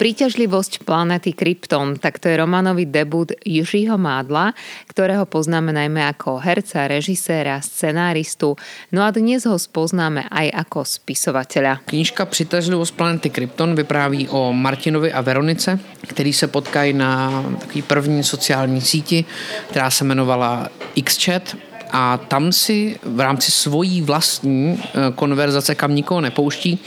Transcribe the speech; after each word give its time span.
Príťažlivosť 0.00 0.88
planety 0.88 1.36
Krypton, 1.36 2.00
tak 2.00 2.16
to 2.16 2.32
je 2.32 2.40
románový 2.40 2.88
debut 2.88 3.36
Jiřího 3.44 4.00
Mádla, 4.00 4.56
ktorého 4.88 5.28
poznáme 5.28 5.76
najmä 5.76 6.08
ako 6.08 6.40
herca, 6.40 6.88
režiséra, 6.88 7.60
scenáristu, 7.60 8.56
no 8.96 9.04
a 9.04 9.12
dnes 9.12 9.44
ho 9.44 9.60
spoznáme 9.60 10.24
aj 10.32 10.56
ako 10.56 10.88
spisovateľa. 10.88 11.84
Knížka 11.84 12.24
Přitažlivost 12.24 12.96
planety 12.96 13.28
Krypton 13.28 13.76
vypráví 13.76 14.24
o 14.32 14.56
Martinovi 14.56 15.12
a 15.12 15.20
Veronice, 15.20 15.76
který 16.08 16.32
se 16.32 16.48
potkají 16.48 16.96
na 16.96 17.44
takový 17.60 17.82
první 17.82 18.24
sociální 18.24 18.80
síti, 18.80 19.24
která 19.68 19.90
se 19.90 20.04
jmenovala 20.04 20.68
XChat 21.04 21.56
a 21.92 22.16
tam 22.16 22.52
si 22.52 22.96
v 23.04 23.20
rámci 23.20 23.52
svojí 23.52 24.02
vlastní 24.02 24.80
eh, 24.80 25.12
konverzace, 25.14 25.74
kam 25.74 25.94
nikoho 25.94 26.20
nepouští, 26.20 26.78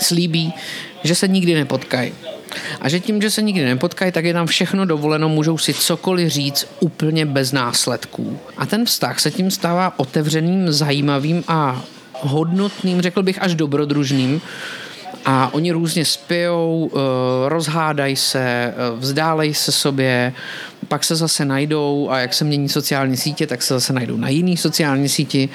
slíbí, 0.00 0.52
že 1.04 1.14
se 1.14 1.28
nikdy 1.28 1.54
nepotkají. 1.54 2.12
A 2.80 2.88
že 2.88 3.00
tím, 3.00 3.22
že 3.22 3.30
se 3.30 3.42
nikdy 3.42 3.64
nepotkají, 3.64 4.12
tak 4.12 4.24
je 4.24 4.32
tam 4.32 4.46
všechno 4.46 4.84
dovoleno, 4.84 5.28
můžou 5.28 5.58
si 5.58 5.74
cokoliv 5.74 6.28
říct 6.28 6.66
úplně 6.80 7.26
bez 7.26 7.52
následků. 7.52 8.38
A 8.56 8.66
ten 8.66 8.84
vztah 8.84 9.20
se 9.20 9.30
tím 9.30 9.50
stává 9.50 9.98
otevřeným, 9.98 10.72
zajímavým 10.72 11.44
a 11.48 11.82
hodnotným, 12.20 13.02
řekl 13.02 13.22
bych 13.22 13.42
až 13.42 13.54
dobrodružným. 13.54 14.40
A 15.24 15.54
oni 15.54 15.72
různě 15.72 16.04
spijou, 16.04 16.90
eh, 16.92 16.98
rozhádají 17.48 18.16
se, 18.16 18.40
eh, 18.40 18.74
vzdálejí 18.96 19.54
se 19.54 19.72
sobě, 19.72 20.32
pak 20.88 21.04
se 21.04 21.16
zase 21.16 21.44
najdou 21.44 22.08
a 22.10 22.18
jak 22.18 22.34
se 22.34 22.44
mění 22.44 22.68
sociální 22.68 23.16
sítě, 23.16 23.46
tak 23.46 23.62
se 23.62 23.74
zase 23.74 23.92
najdou 23.92 24.16
na 24.16 24.28
jiný 24.28 24.56
sociální 24.56 25.08
síti 25.08 25.48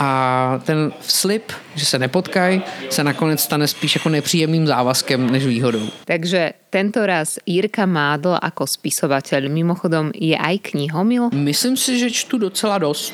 a 0.00 0.60
ten 0.64 0.92
slib, 1.00 1.52
že 1.74 1.84
se 1.84 1.98
nepotkají, 1.98 2.62
se 2.90 3.04
nakonec 3.04 3.40
stane 3.40 3.68
spíš 3.68 3.94
jako 3.94 4.08
nepříjemným 4.08 4.66
závazkem 4.66 5.30
než 5.30 5.46
výhodou. 5.46 5.88
Takže 6.04 6.52
tento 6.70 7.06
raz 7.06 7.38
Jirka 7.46 7.86
Mádl 7.86 8.40
ako 8.42 8.64
spisovateľ 8.64 9.52
mimochodom 9.52 10.08
je 10.16 10.32
aj 10.32 10.72
knihomil? 10.72 11.28
Myslím 11.36 11.76
si, 11.76 12.00
že 12.00 12.08
čtu 12.10 12.38
docela 12.38 12.78
dost. 12.78 13.12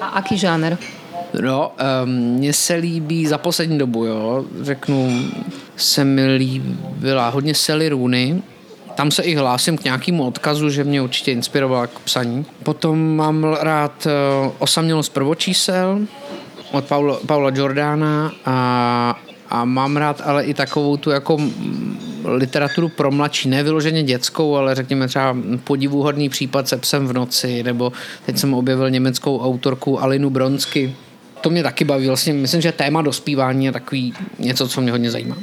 A 0.00 0.22
aký 0.22 0.38
žáner? 0.38 0.78
No, 1.40 1.72
um, 2.04 2.10
mně 2.10 2.52
se 2.52 2.74
líbí 2.74 3.26
za 3.26 3.38
poslední 3.38 3.78
dobu, 3.78 4.04
jo, 4.04 4.44
řeknu, 4.60 5.30
se 5.76 6.04
mi 6.04 6.36
líbila 6.36 7.28
hodně 7.28 7.54
Sally 7.54 7.88
Rooney, 7.88 8.42
tam 8.94 9.10
se 9.10 9.22
i 9.22 9.34
hlásím 9.34 9.78
k 9.78 9.84
nějakému 9.84 10.26
odkazu, 10.26 10.70
že 10.70 10.84
mě 10.84 11.02
určitě 11.02 11.32
inspirovala 11.32 11.86
k 11.86 11.98
psaní. 11.98 12.46
Potom 12.62 13.16
mám 13.16 13.44
rád 13.44 14.06
uh, 14.06 14.52
Osamělost 14.58 15.12
prvočísel 15.12 16.00
od 16.70 16.84
Paula, 16.84 17.18
Paula 17.26 17.50
Jordana 17.54 18.32
a, 18.44 19.20
a 19.48 19.64
mám 19.64 19.96
rád 19.96 20.22
ale 20.24 20.44
i 20.44 20.54
takovou 20.54 20.96
tu 20.96 21.10
jako 21.10 21.38
literaturu 22.24 22.88
pro 22.88 23.10
mladší, 23.10 23.48
ne 23.48 23.62
vyloženě 23.62 24.02
dětskou, 24.02 24.56
ale 24.56 24.74
řekněme 24.74 25.08
třeba 25.08 25.36
podivuhodný 25.64 26.28
případ 26.28 26.68
se 26.68 26.76
psem 26.76 27.06
v 27.08 27.12
noci, 27.12 27.62
nebo 27.62 27.92
teď 28.26 28.38
jsem 28.38 28.54
objevil 28.54 28.90
německou 28.90 29.40
autorku 29.40 30.02
Alinu 30.02 30.30
Bronsky. 30.30 30.94
To 31.40 31.50
mě 31.50 31.62
taky 31.62 31.84
baví, 31.84 32.06
vlastně 32.06 32.32
myslím, 32.32 32.60
že 32.60 32.72
téma 32.72 33.02
dospívání 33.02 33.64
je 33.64 33.72
takový 33.72 34.14
něco, 34.38 34.68
co 34.68 34.80
mě 34.80 34.90
hodně 34.90 35.10
zajímá. 35.10 35.36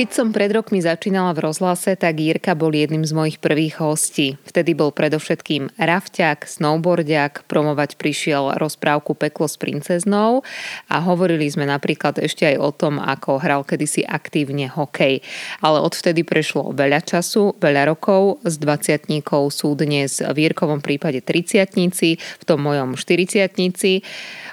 Keď 0.00 0.16
som 0.16 0.32
pred 0.32 0.48
rokmi 0.48 0.80
začínala 0.80 1.36
v 1.36 1.44
rozhlase, 1.44 1.92
tak 1.92 2.16
Jirka 2.16 2.56
bol 2.56 2.72
jedným 2.72 3.04
z 3.04 3.12
mojich 3.12 3.36
prvých 3.36 3.84
hostí. 3.84 4.40
Vtedy 4.48 4.72
bol 4.72 4.96
predovšetkým 4.96 5.76
rafťák, 5.76 6.48
snowboardiak, 6.48 7.44
promovať 7.44 8.00
prišiel 8.00 8.56
rozprávku 8.56 9.12
Peklo 9.12 9.44
s 9.44 9.60
princeznou 9.60 10.40
a 10.88 10.96
hovorili 11.04 11.44
sme 11.52 11.68
napríklad 11.68 12.16
ešte 12.16 12.48
aj 12.48 12.56
o 12.56 12.70
tom, 12.72 12.96
ako 12.96 13.44
hral 13.44 13.60
kedysi 13.60 14.00
aktívne 14.00 14.72
hokej. 14.72 15.20
Ale 15.60 15.84
odvtedy 15.84 16.24
prešlo 16.24 16.72
veľa 16.72 17.04
času, 17.04 17.60
veľa 17.60 17.92
rokov. 17.92 18.40
Z 18.48 18.56
20 18.56 19.04
sú 19.52 19.76
dnes 19.76 20.24
v 20.24 20.48
Jirkovom 20.48 20.80
prípade 20.80 21.20
30 21.20 21.76
v 22.16 22.44
tom 22.48 22.64
mojom 22.64 22.96
40 22.96 23.52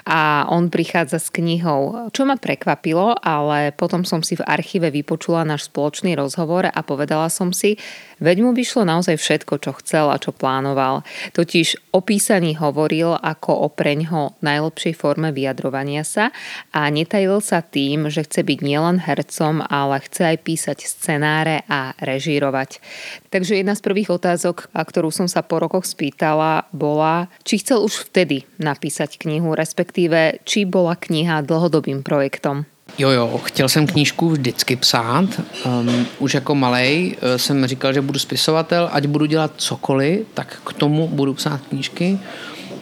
a 0.08 0.48
on 0.48 0.72
prichádza 0.72 1.20
s 1.20 1.28
knihou, 1.28 2.08
čo 2.16 2.24
ma 2.24 2.40
prekvapilo, 2.40 3.12
ale 3.20 3.76
potom 3.76 4.08
som 4.08 4.24
si 4.24 4.40
v 4.40 4.46
archíve 4.48 4.88
vypočula 4.88 5.44
náš 5.44 5.68
spoločný 5.68 6.16
rozhovor 6.16 6.64
a 6.64 6.80
povedala 6.80 7.28
som 7.28 7.52
si, 7.52 7.76
Veď 8.18 8.42
mu 8.42 8.50
vyšlo 8.50 8.82
naozaj 8.82 9.18
všetko, 9.18 9.62
čo 9.62 9.70
chcel 9.78 10.10
a 10.10 10.18
čo 10.18 10.34
plánoval. 10.34 11.06
Totiž 11.34 11.94
o 11.94 12.02
písaní 12.02 12.58
hovoril 12.58 13.14
ako 13.14 13.66
o 13.66 13.68
preňho 13.70 14.38
najlepšej 14.42 14.94
forme 14.98 15.30
vyjadrovania 15.30 16.02
sa 16.02 16.34
a 16.74 16.90
netajil 16.90 17.38
sa 17.38 17.62
tým, 17.62 18.10
že 18.10 18.26
chce 18.26 18.42
byť 18.42 18.58
nielen 18.62 18.98
hercom, 19.02 19.62
ale 19.62 20.02
chce 20.02 20.34
aj 20.34 20.38
písať 20.42 20.78
scenáre 20.86 21.62
a 21.70 21.94
režírovať. 22.02 22.82
Takže 23.30 23.60
jedna 23.60 23.78
z 23.78 23.84
prvých 23.84 24.10
otázok, 24.14 24.70
ktorú 24.74 25.14
som 25.14 25.30
sa 25.30 25.46
po 25.46 25.62
rokoch 25.62 25.86
spýtala, 25.86 26.66
bola, 26.74 27.30
či 27.46 27.62
chcel 27.62 27.84
už 27.84 28.10
vtedy 28.10 28.48
napísať 28.58 29.20
knihu, 29.20 29.54
respektíve 29.54 30.42
či 30.42 30.66
bola 30.66 30.98
kniha 30.98 31.44
dlhodobým 31.44 32.02
projektom. 32.02 32.66
Jo, 32.98 33.10
jo, 33.10 33.40
chtěl 33.44 33.68
jsem 33.68 33.86
knížku 33.86 34.30
vždycky 34.30 34.76
psát. 34.76 35.24
Um, 35.66 36.06
už 36.18 36.34
jako 36.34 36.54
malej 36.54 37.16
uh, 37.16 37.36
jsem 37.36 37.66
říkal, 37.66 37.92
že 37.92 38.00
budu 38.00 38.18
spisovatel, 38.18 38.88
ať 38.92 39.06
budu 39.06 39.26
dělat 39.26 39.52
cokoliv, 39.56 40.20
tak 40.34 40.60
k 40.66 40.72
tomu 40.72 41.08
budu 41.08 41.34
psát 41.34 41.60
knížky. 41.68 42.18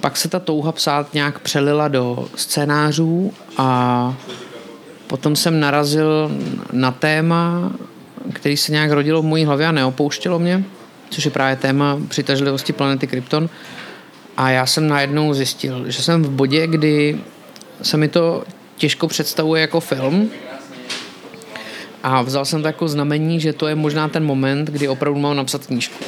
Pak 0.00 0.16
se 0.16 0.28
ta 0.28 0.40
touha 0.40 0.72
psát 0.72 1.14
nějak 1.14 1.38
přelila 1.38 1.88
do 1.88 2.28
scénářů 2.36 3.32
a 3.56 4.14
potom 5.06 5.36
jsem 5.36 5.60
narazil 5.60 6.30
na 6.72 6.90
téma, 6.90 7.72
který 8.32 8.56
se 8.56 8.72
nějak 8.72 8.90
rodilo 8.90 9.22
v 9.22 9.24
mojí 9.24 9.44
hlavě 9.44 9.66
a 9.66 9.72
neopouštělo 9.72 10.38
mě, 10.38 10.64
což 11.10 11.24
je 11.24 11.30
právě 11.30 11.56
téma 11.56 11.98
přitažlivosti 12.08 12.72
planety 12.72 13.06
Krypton. 13.06 13.48
A 14.36 14.50
já 14.50 14.66
jsem 14.66 14.88
najednou 14.88 15.34
zjistil, 15.34 15.90
že 15.90 16.02
jsem 16.02 16.22
v 16.22 16.30
bodě, 16.30 16.66
kdy 16.66 17.20
se 17.82 17.96
mi 17.96 18.08
to 18.08 18.44
těžko 18.76 19.08
představuje 19.08 19.60
jako 19.60 19.80
film. 19.80 20.30
A 22.02 22.22
vzal 22.22 22.44
jsem 22.44 22.62
to 22.62 22.68
jako 22.68 22.88
znamení, 22.88 23.40
že 23.40 23.52
to 23.52 23.66
je 23.66 23.74
možná 23.74 24.08
ten 24.08 24.24
moment, 24.24 24.70
kdy 24.70 24.88
opravdu 24.88 25.20
mám 25.20 25.36
napsat 25.36 25.66
knížku. 25.66 26.04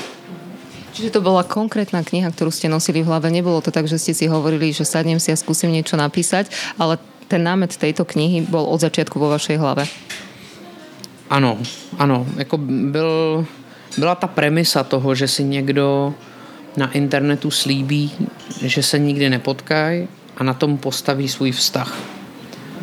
Čiže 0.92 1.10
to 1.10 1.22
bola 1.22 1.46
konkrétna 1.46 2.02
kniha, 2.02 2.30
ktorú 2.34 2.50
ste 2.50 2.66
nosili 2.66 3.06
v 3.06 3.10
hlave. 3.10 3.30
Nebolo 3.30 3.62
to 3.62 3.70
tak, 3.70 3.86
že 3.86 4.02
ste 4.02 4.18
si 4.18 4.26
hovorili, 4.26 4.74
že 4.74 4.82
sadnem 4.82 5.22
si 5.22 5.30
a 5.30 5.38
skúsim 5.38 5.70
niečo 5.70 5.94
napísať, 5.94 6.50
ale 6.74 6.98
ten 7.30 7.42
námet 7.42 7.70
tejto 7.78 8.02
knihy 8.02 8.42
bol 8.46 8.66
od 8.66 8.82
začiatku 8.82 9.14
vo 9.14 9.30
vašej 9.30 9.62
hlave. 9.62 9.86
Ano, 11.30 11.58
ano. 11.98 12.26
Jako 12.36 12.56
byl, 12.90 13.10
byla 13.98 14.14
ta 14.14 14.26
premisa 14.26 14.82
toho, 14.82 15.14
že 15.14 15.28
si 15.28 15.44
někdo 15.44 16.14
na 16.76 16.90
internetu 16.90 17.50
slíbí, 17.50 18.10
že 18.62 18.82
se 18.82 18.98
nikdy 18.98 19.30
nepotkají 19.30 20.08
a 20.36 20.40
na 20.42 20.54
tom 20.54 20.78
postaví 20.78 21.28
svůj 21.28 21.52
vztah 21.52 22.17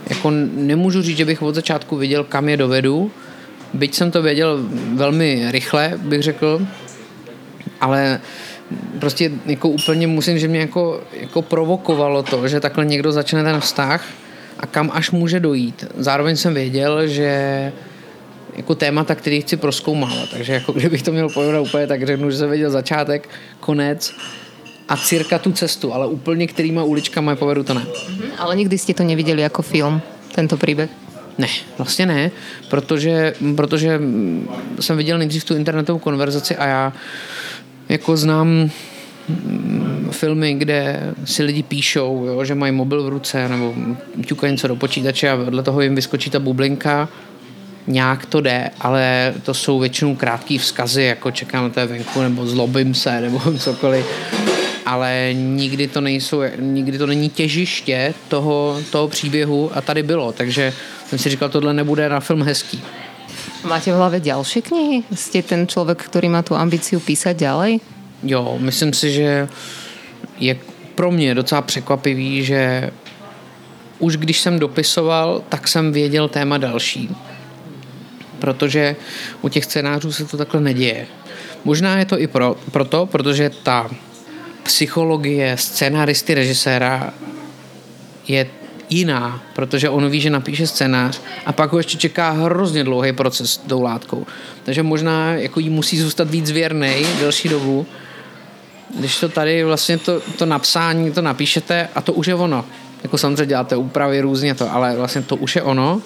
jako 0.09 0.31
nemůžu 0.55 1.01
říct, 1.01 1.17
že 1.17 1.25
bych 1.25 1.41
od 1.41 1.55
začátku 1.55 1.95
viděl, 1.95 2.23
kam 2.23 2.49
je 2.49 2.57
dovedu, 2.57 3.11
byť 3.73 3.95
jsem 3.95 4.11
to 4.11 4.21
věděl 4.21 4.59
velmi 4.93 5.51
rychle, 5.51 5.93
bych 5.97 6.23
řekl, 6.23 6.67
ale 7.81 8.19
prostě 8.99 9.31
jako 9.45 9.69
úplně 9.69 10.07
musím, 10.07 10.39
že 10.39 10.47
mě 10.47 10.59
jako, 10.59 11.01
jako 11.13 11.41
provokovalo 11.41 12.23
to, 12.23 12.47
že 12.47 12.59
takhle 12.59 12.85
někdo 12.85 13.11
začne 13.11 13.43
ten 13.43 13.59
vztah 13.59 14.05
a 14.59 14.65
kam 14.67 14.91
až 14.93 15.11
může 15.11 15.39
dojít. 15.39 15.85
Zároveň 15.97 16.35
jsem 16.35 16.53
věděl, 16.53 17.07
že 17.07 17.71
jako 18.55 18.75
témata, 18.75 19.15
který 19.15 19.41
chci 19.41 19.57
proskoumávat. 19.57 20.29
Takže 20.29 20.53
jako 20.53 20.71
kdybych 20.71 21.03
to 21.03 21.11
měl 21.11 21.29
pojmenovat 21.29 21.67
úplně, 21.67 21.87
tak 21.87 22.07
řeknu, 22.07 22.31
že 22.31 22.37
jsem 22.37 22.49
věděl 22.49 22.69
začátek, 22.69 23.29
konec 23.59 24.13
a 24.89 24.97
cirka 24.97 25.39
tu 25.39 25.51
cestu, 25.51 25.93
ale 25.93 26.07
úplně 26.07 26.47
kterýma 26.47 26.83
uličkama 26.83 27.35
povedu 27.35 27.63
to 27.63 27.73
ne. 27.73 27.81
Mm-hmm. 27.81 28.29
Ale 28.37 28.55
nikdy 28.55 28.77
jste 28.77 28.93
to 28.93 29.03
neviděli 29.03 29.41
jako 29.41 29.61
film, 29.61 30.01
tento 30.35 30.57
příběh? 30.57 30.89
Ne, 31.37 31.47
vlastně 31.77 32.05
ne, 32.05 32.31
protože, 32.69 33.33
protože 33.55 34.01
jsem 34.79 34.97
viděl 34.97 35.17
nejdřív 35.17 35.43
tu 35.43 35.55
internetovou 35.55 35.99
konverzaci 35.99 36.55
a 36.55 36.65
já 36.65 36.93
jako 37.89 38.17
znám 38.17 38.69
mm, 39.29 40.09
filmy, 40.11 40.53
kde 40.53 41.01
si 41.25 41.43
lidi 41.43 41.63
píšou, 41.63 42.25
jo, 42.25 42.45
že 42.45 42.55
mají 42.55 42.71
mobil 42.71 43.03
v 43.03 43.09
ruce 43.09 43.49
nebo 43.49 43.73
ťukají 44.25 44.53
něco 44.53 44.67
do 44.67 44.75
počítače 44.75 45.29
a 45.29 45.35
vedle 45.35 45.63
toho 45.63 45.81
jim 45.81 45.95
vyskočí 45.95 46.29
ta 46.29 46.39
bublinka 46.39 47.09
nějak 47.87 48.25
to 48.25 48.41
jde, 48.41 48.69
ale 48.81 49.33
to 49.43 49.53
jsou 49.53 49.79
většinou 49.79 50.15
krátké 50.15 50.57
vzkazy, 50.57 51.03
jako 51.03 51.31
čekám 51.31 51.63
na 51.63 51.69
té 51.69 51.85
venku, 51.85 52.21
nebo 52.21 52.47
zlobím 52.47 52.93
se, 52.93 53.21
nebo 53.21 53.39
cokoliv. 53.57 54.05
Ale 54.85 55.29
nikdy 55.33 55.87
to, 55.87 56.01
nejsou, 56.01 56.41
nikdy 56.59 56.97
to 56.97 57.05
není 57.05 57.29
těžiště 57.29 58.13
toho, 58.27 58.81
toho 58.91 59.07
příběhu 59.07 59.71
a 59.73 59.81
tady 59.81 60.03
bylo, 60.03 60.31
takže 60.31 60.73
jsem 61.07 61.19
si 61.19 61.29
říkal, 61.29 61.49
tohle 61.49 61.73
nebude 61.73 62.09
na 62.09 62.19
film 62.19 62.43
hezký. 62.43 62.81
Máte 63.63 63.91
v 63.91 63.95
hlave 63.95 64.19
další 64.19 64.61
knihy? 64.61 65.03
Jste 65.15 65.41
ten 65.41 65.67
člověk, 65.67 66.03
který 66.03 66.29
má 66.29 66.41
tu 66.41 66.55
ambici 66.55 66.97
písať 66.97 67.37
ďalej? 67.37 67.79
Jo, 68.23 68.57
myslím 68.59 68.93
si, 68.93 69.11
že 69.11 69.47
je 70.39 70.57
pro 70.95 71.11
mě 71.11 71.35
docela 71.35 71.61
překvapivý, 71.61 72.43
že 72.43 72.91
už 73.99 74.17
když 74.17 74.39
jsem 74.39 74.59
dopisoval, 74.59 75.41
tak 75.49 75.67
jsem 75.67 75.91
věděl 75.91 76.27
téma 76.27 76.57
další. 76.57 77.15
Protože 78.39 78.95
u 79.41 79.49
těch 79.49 79.65
scénářů 79.65 80.11
se 80.11 80.25
to 80.25 80.37
takhle 80.37 80.61
neděje. 80.61 81.07
Možná 81.63 81.97
je 81.97 82.05
to 82.05 82.19
i 82.19 82.27
pro, 82.27 82.55
proto, 82.71 83.05
protože 83.05 83.51
ta 83.63 83.89
psychologie 84.65 85.57
scénáristy, 85.57 86.33
režiséra 86.33 87.13
je 88.27 88.47
jiná, 88.89 89.43
protože 89.53 89.89
on 89.89 90.09
ví, 90.09 90.21
že 90.21 90.29
napíše 90.29 90.67
scénář 90.67 91.21
a 91.45 91.51
pak 91.53 91.71
ho 91.71 91.77
ještě 91.77 91.97
čeká 91.97 92.31
hrozně 92.31 92.83
dlouhý 92.83 93.13
proces 93.13 93.51
s 93.51 93.57
tou 93.57 93.81
látkou. 93.81 94.25
Takže 94.63 94.83
možná 94.83 95.33
jako 95.33 95.59
jí 95.59 95.69
musí 95.69 95.97
zůstat 95.99 96.29
víc 96.29 96.51
věrnej 96.51 97.05
delší 97.19 97.49
dobu, 97.49 97.85
když 98.99 99.19
to 99.19 99.29
tady 99.29 99.63
vlastně 99.63 99.97
to, 99.97 100.21
to 100.37 100.45
napsání, 100.45 101.11
to 101.11 101.21
napíšete 101.21 101.89
a 101.95 102.01
to 102.01 102.13
už 102.13 102.27
je 102.27 102.35
ono. 102.35 102.65
Jako 103.03 103.17
samozřejmě 103.17 103.45
děláte 103.45 103.75
úpravy 103.75 104.21
různě 104.21 104.55
to, 104.55 104.73
ale 104.73 104.95
vlastně 104.95 105.21
to 105.21 105.35
už 105.35 105.55
je 105.55 105.61
ono. 105.61 106.01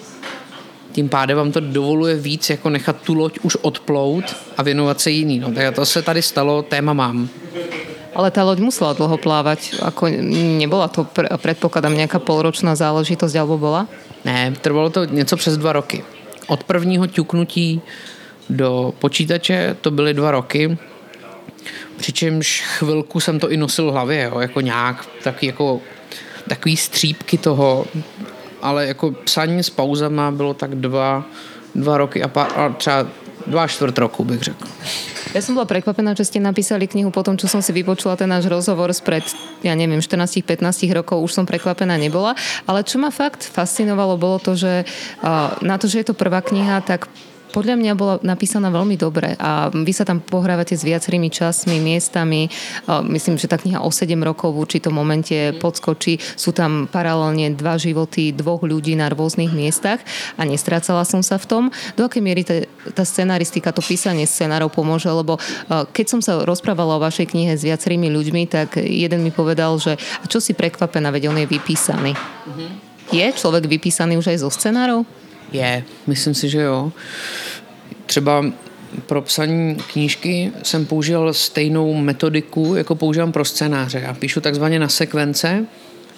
Tím 0.92 1.10
pádem 1.10 1.38
vám 1.38 1.52
to 1.52 1.60
dovoluje 1.60 2.16
víc 2.16 2.50
jako 2.50 2.70
nechat 2.70 2.96
tu 3.02 3.14
loď 3.14 3.40
už 3.42 3.58
odplout 3.62 4.36
a 4.58 4.64
věnovat 4.64 5.02
se 5.02 5.12
jiný. 5.12 5.40
No, 5.40 5.52
tak 5.52 5.76
to 5.76 5.86
se 5.86 6.02
tady 6.02 6.22
stalo, 6.22 6.62
téma 6.62 6.94
mám. 6.94 7.30
Ale 8.16 8.32
ta 8.32 8.44
loď 8.44 8.60
musela 8.60 8.94
dlho 8.94 9.18
plávať. 9.18 9.76
Ako 9.82 10.10
nebola 10.60 10.88
to, 10.88 11.08
predpokladám, 11.38 11.96
nějaká 11.96 12.20
polročná 12.20 12.76
záležitost, 12.76 13.36
alebo 13.36 13.58
bola? 13.58 13.88
Ne, 14.26 14.54
trvalo 14.62 14.90
to 14.90 15.06
něco 15.06 15.38
přes 15.38 15.58
dva 15.58 15.74
roky. 15.74 16.04
Od 16.48 16.64
prvního 16.64 17.08
ťuknutí 17.08 17.82
do 18.50 18.94
počítače 19.00 19.78
to 19.82 19.92
byly 19.92 20.14
dva 20.14 20.32
roky. 20.32 20.78
Přičemž 21.98 22.64
chvilku 22.78 23.20
jsem 23.20 23.40
to 23.40 23.50
i 23.50 23.58
nosil 23.58 23.92
v 23.92 23.94
hlavě, 23.94 24.24
jo, 24.24 24.40
jako 24.40 24.62
nějak, 24.62 25.06
taky 25.24 25.48
jako 25.48 25.82
takový 26.48 26.78
střípky 26.78 27.38
toho, 27.38 27.86
ale 28.62 28.88
jako 28.88 29.12
psaní 29.12 29.64
s 29.64 29.70
pauzama 29.70 30.32
bylo 30.32 30.54
tak 30.54 30.76
dva, 30.76 31.24
dva 31.76 31.98
roky 31.98 32.24
a, 32.24 32.28
pár, 32.28 32.48
a 32.56 32.70
třeba 32.70 33.08
dva 33.48 33.68
čtvrt 33.68 33.98
roku 33.98 34.24
bych 34.24 34.42
řekl. 34.42 34.68
Ja 35.30 35.46
som 35.46 35.54
bola 35.54 35.70
prekvapená, 35.70 36.18
že 36.18 36.26
ste 36.26 36.42
napísali 36.42 36.90
knihu 36.90 37.14
po 37.14 37.22
tom, 37.22 37.38
čo 37.38 37.46
som 37.46 37.62
si 37.62 37.70
vypočula 37.70 38.18
ten 38.18 38.26
náš 38.26 38.50
rozhovor 38.50 38.90
spred, 38.90 39.22
ja 39.62 39.78
neviem, 39.78 40.02
14-15 40.02 40.66
rokov, 40.90 41.22
už 41.22 41.38
som 41.38 41.46
prekvapená 41.46 42.02
nebola. 42.02 42.34
Ale 42.66 42.82
čo 42.82 42.98
ma 42.98 43.14
fakt 43.14 43.46
fascinovalo, 43.46 44.18
bolo 44.18 44.42
to, 44.42 44.58
že 44.58 44.90
na 45.62 45.76
to, 45.78 45.86
že 45.86 46.02
je 46.02 46.06
to 46.10 46.18
prvá 46.18 46.42
kniha, 46.42 46.82
tak 46.82 47.06
podľa 47.50 47.76
mňa 47.82 47.94
bola 47.98 48.16
napísaná 48.22 48.70
veľmi 48.70 48.94
dobre 48.94 49.34
a 49.38 49.74
vy 49.74 49.90
sa 49.90 50.06
tam 50.06 50.22
pohrávate 50.22 50.78
s 50.78 50.86
viacerými 50.86 51.34
časmi, 51.34 51.82
miestami. 51.82 52.46
Myslím, 53.10 53.42
že 53.42 53.50
tá 53.50 53.58
kniha 53.58 53.82
o 53.82 53.90
7 53.90 54.14
rokov 54.22 54.54
v 54.54 54.62
určitom 54.62 54.94
momente 54.94 55.58
podskočí. 55.58 56.22
Sú 56.38 56.54
tam 56.54 56.86
paralelne 56.86 57.54
dva 57.58 57.82
životy 57.82 58.32
dvoch 58.32 58.62
ľudí 58.62 58.94
na 58.94 59.10
rôznych 59.10 59.50
miestach 59.50 60.00
a 60.38 60.46
nestrácala 60.46 61.02
som 61.06 61.26
sa 61.26 61.42
v 61.42 61.46
tom. 61.50 61.64
Do 61.98 62.06
akej 62.06 62.22
miery 62.22 62.46
tá, 62.46 62.62
tá 62.94 63.02
scenaristika, 63.02 63.74
to 63.74 63.82
písanie 63.82 64.30
scenárov 64.30 64.70
pomôže, 64.70 65.10
lebo 65.10 65.42
keď 65.70 66.06
som 66.06 66.22
sa 66.22 66.46
rozprávala 66.46 66.98
o 66.98 67.04
vašej 67.04 67.34
knihe 67.34 67.58
s 67.58 67.66
viacerými 67.66 68.14
ľuďmi, 68.14 68.44
tak 68.46 68.78
jeden 68.78 69.26
mi 69.26 69.34
povedal, 69.34 69.76
že 69.82 69.98
a 69.98 70.26
čo 70.30 70.38
si 70.38 70.54
prekvapená, 70.54 71.10
veď 71.10 71.34
on 71.34 71.42
je 71.42 71.48
vypísaný. 71.50 72.14
Mm-hmm. 72.14 72.70
Je 73.10 73.26
člověk 73.34 73.66
vypísaný 73.66 74.22
už 74.22 74.38
aj 74.38 74.38
zo 74.46 74.50
scenárov? 74.54 75.02
Je, 75.52 75.84
myslím 76.08 76.34
si, 76.34 76.50
že 76.50 76.62
jo. 76.62 76.92
Třeba 78.06 78.46
pro 79.06 79.22
psaní 79.22 79.76
knížky 79.76 80.52
jsem 80.64 80.86
použil 80.86 81.34
stejnou 81.34 81.94
metodiku, 81.94 82.76
jako 82.76 82.96
používám 82.96 83.32
pro 83.32 83.46
scénáře. 83.46 84.02
Já 84.04 84.14
píšu 84.14 84.42
takzvaně 84.42 84.80
na 84.80 84.88
sekvence, 84.88 85.66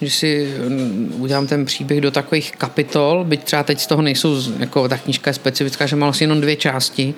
že 0.00 0.10
si 0.10 0.54
mm, 0.68 1.14
udělám 1.18 1.46
ten 1.46 1.64
příběh 1.64 2.00
do 2.00 2.10
takových 2.10 2.52
kapitol, 2.52 3.24
byť 3.24 3.44
třeba 3.44 3.62
teď 3.62 3.80
z 3.80 3.86
toho 3.86 4.02
nejsou, 4.02 4.36
jako 4.58 4.88
ta 4.88 4.98
knížka 4.98 5.30
je 5.30 5.34
specifická, 5.34 5.86
že 5.86 5.96
má 5.96 6.06
vlastně 6.06 6.24
jenom 6.24 6.40
dvě 6.40 6.56
části 6.56 7.14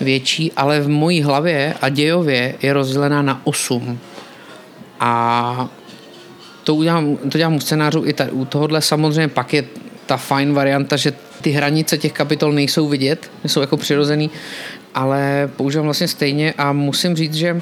větší, 0.00 0.52
ale 0.52 0.80
v 0.80 0.88
mojí 0.88 1.22
hlavě 1.22 1.74
a 1.80 1.88
dějově 1.88 2.54
je 2.62 2.72
rozdělená 2.72 3.22
na 3.22 3.40
osm. 3.44 3.98
A 5.00 5.68
to, 6.64 6.74
udělám, 6.74 7.16
to 7.16 7.38
dělám 7.38 7.54
u 7.54 7.60
scénářů 7.60 8.04
i 8.06 8.12
tady. 8.12 8.30
U 8.30 8.44
tohohle 8.44 8.82
samozřejmě 8.82 9.28
pak 9.28 9.52
je 9.52 9.64
ta 10.06 10.16
fajn 10.16 10.54
varianta, 10.54 10.96
že 10.96 11.12
ty 11.40 11.50
hranice 11.50 11.98
těch 11.98 12.12
kapitol 12.12 12.52
nejsou 12.52 12.88
vidět, 12.88 13.30
jsou 13.46 13.60
jako 13.60 13.76
přirozený, 13.76 14.30
ale 14.94 15.50
používám 15.56 15.84
vlastně 15.84 16.08
stejně 16.08 16.54
a 16.58 16.72
musím 16.72 17.16
říct, 17.16 17.34
že 17.34 17.60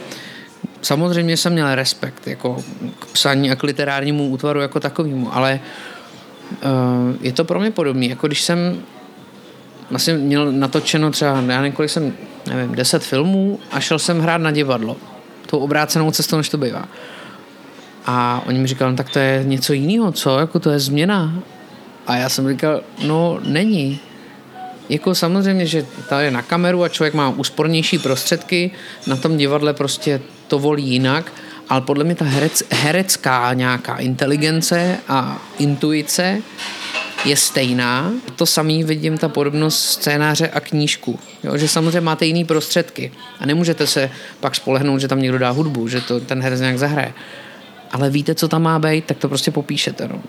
samozřejmě 0.82 1.36
jsem 1.36 1.52
měl 1.52 1.74
respekt 1.74 2.26
jako 2.26 2.62
k 2.98 3.06
psaní 3.06 3.50
a 3.50 3.56
k 3.56 3.62
literárnímu 3.62 4.28
útvaru 4.28 4.60
jako 4.60 4.80
takovému, 4.80 5.34
ale 5.34 5.60
uh, 6.50 7.16
je 7.20 7.32
to 7.32 7.44
pro 7.44 7.60
mě 7.60 7.70
podobné, 7.70 8.06
jako 8.06 8.26
když 8.26 8.42
jsem 8.42 8.82
vlastně 9.90 10.14
měl 10.14 10.52
natočeno 10.52 11.10
třeba, 11.10 11.30
já 11.30 11.40
nevím, 11.40 11.72
kolik 11.72 11.90
jsem, 11.90 12.12
nevím, 12.48 12.74
deset 12.74 13.04
filmů 13.04 13.60
a 13.70 13.80
šel 13.80 13.98
jsem 13.98 14.20
hrát 14.20 14.38
na 14.38 14.50
divadlo. 14.50 14.96
Tou 15.46 15.58
obrácenou 15.58 16.10
cestou, 16.10 16.36
než 16.36 16.48
to 16.48 16.58
bývá. 16.58 16.88
A 18.06 18.42
oni 18.46 18.58
mi 18.58 18.66
říkali, 18.66 18.90
no, 18.90 18.96
tak 18.96 19.10
to 19.10 19.18
je 19.18 19.44
něco 19.44 19.72
jiného, 19.72 20.12
co? 20.12 20.38
Jako 20.38 20.58
to 20.58 20.70
je 20.70 20.78
změna. 20.78 21.32
A 22.06 22.16
já 22.16 22.28
jsem 22.28 22.48
říkal, 22.48 22.80
no 23.06 23.38
není. 23.44 24.00
Jako 24.88 25.14
samozřejmě, 25.14 25.66
že 25.66 25.86
ta 26.08 26.20
je 26.20 26.30
na 26.30 26.42
kameru 26.42 26.82
a 26.84 26.88
člověk 26.88 27.14
má 27.14 27.28
úspornější 27.28 27.98
prostředky, 27.98 28.70
na 29.06 29.16
tom 29.16 29.36
divadle 29.36 29.74
prostě 29.74 30.20
to 30.48 30.58
volí 30.58 30.88
jinak, 30.88 31.32
ale 31.68 31.80
podle 31.80 32.04
mě 32.04 32.14
ta 32.14 32.24
herec, 32.24 32.62
herecká 32.70 33.52
nějaká 33.52 33.96
inteligence 33.96 34.98
a 35.08 35.42
intuice 35.58 36.42
je 37.24 37.36
stejná. 37.36 38.12
To 38.36 38.46
samý 38.46 38.84
vidím 38.84 39.18
ta 39.18 39.28
podobnost 39.28 39.78
scénáře 39.78 40.48
a 40.48 40.60
knížku. 40.60 41.18
Jo, 41.44 41.56
že 41.56 41.68
samozřejmě 41.68 42.00
máte 42.00 42.26
jiný 42.26 42.44
prostředky 42.44 43.12
a 43.40 43.46
nemůžete 43.46 43.86
se 43.86 44.10
pak 44.40 44.54
spolehnout, 44.54 45.00
že 45.00 45.08
tam 45.08 45.22
někdo 45.22 45.38
dá 45.38 45.50
hudbu, 45.50 45.88
že 45.88 46.00
to 46.00 46.20
ten 46.20 46.42
herec 46.42 46.60
nějak 46.60 46.78
zahraje. 46.78 47.12
Ale 47.90 48.10
víte, 48.10 48.34
co 48.34 48.48
tam 48.48 48.62
má 48.62 48.78
být, 48.78 49.04
tak 49.04 49.18
to 49.18 49.28
prostě 49.28 49.50
popíšete. 49.50 50.08
No. 50.08 50.22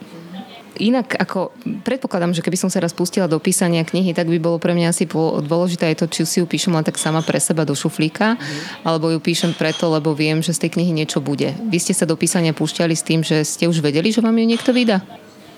Inak 0.81 1.13
ako 1.19 1.53
predpokladám, 1.85 2.33
že 2.33 2.41
keby 2.41 2.57
som 2.57 2.69
sa 2.69 2.81
raz 2.81 2.93
pustila 2.93 3.29
do 3.29 3.37
písania 3.37 3.85
knihy, 3.85 4.13
tak 4.13 4.25
by 4.25 4.41
bolo 4.41 4.57
pre 4.57 4.73
mňa 4.73 4.89
asi 4.89 5.05
dôležité 5.45 5.93
aj 5.93 6.01
to, 6.01 6.05
či 6.09 6.25
si 6.25 6.37
ju 6.41 6.45
píšem 6.49 6.73
len 6.73 6.81
tak 6.81 6.97
sama 6.97 7.21
pre 7.21 7.37
seba 7.37 7.61
do 7.61 7.77
šuflíka, 7.77 8.33
mm. 8.33 8.85
alebo 8.87 9.13
ju 9.13 9.21
píšem 9.21 9.53
preto, 9.53 9.93
lebo 9.93 10.17
viem, 10.17 10.41
že 10.41 10.57
z 10.57 10.65
tej 10.65 10.79
knihy 10.79 10.91
niečo 10.93 11.21
bude. 11.21 11.53
Vy 11.69 11.77
ste 11.77 11.93
sa 11.93 12.09
do 12.09 12.17
písania 12.17 12.57
púšťali 12.57 12.93
s 12.97 13.05
tým, 13.05 13.21
že 13.21 13.45
ste 13.45 13.69
už 13.69 13.85
vedeli, 13.85 14.09
že 14.09 14.25
vám 14.25 14.37
ju 14.37 14.45
niekto 14.49 14.73
vydá? 14.73 15.05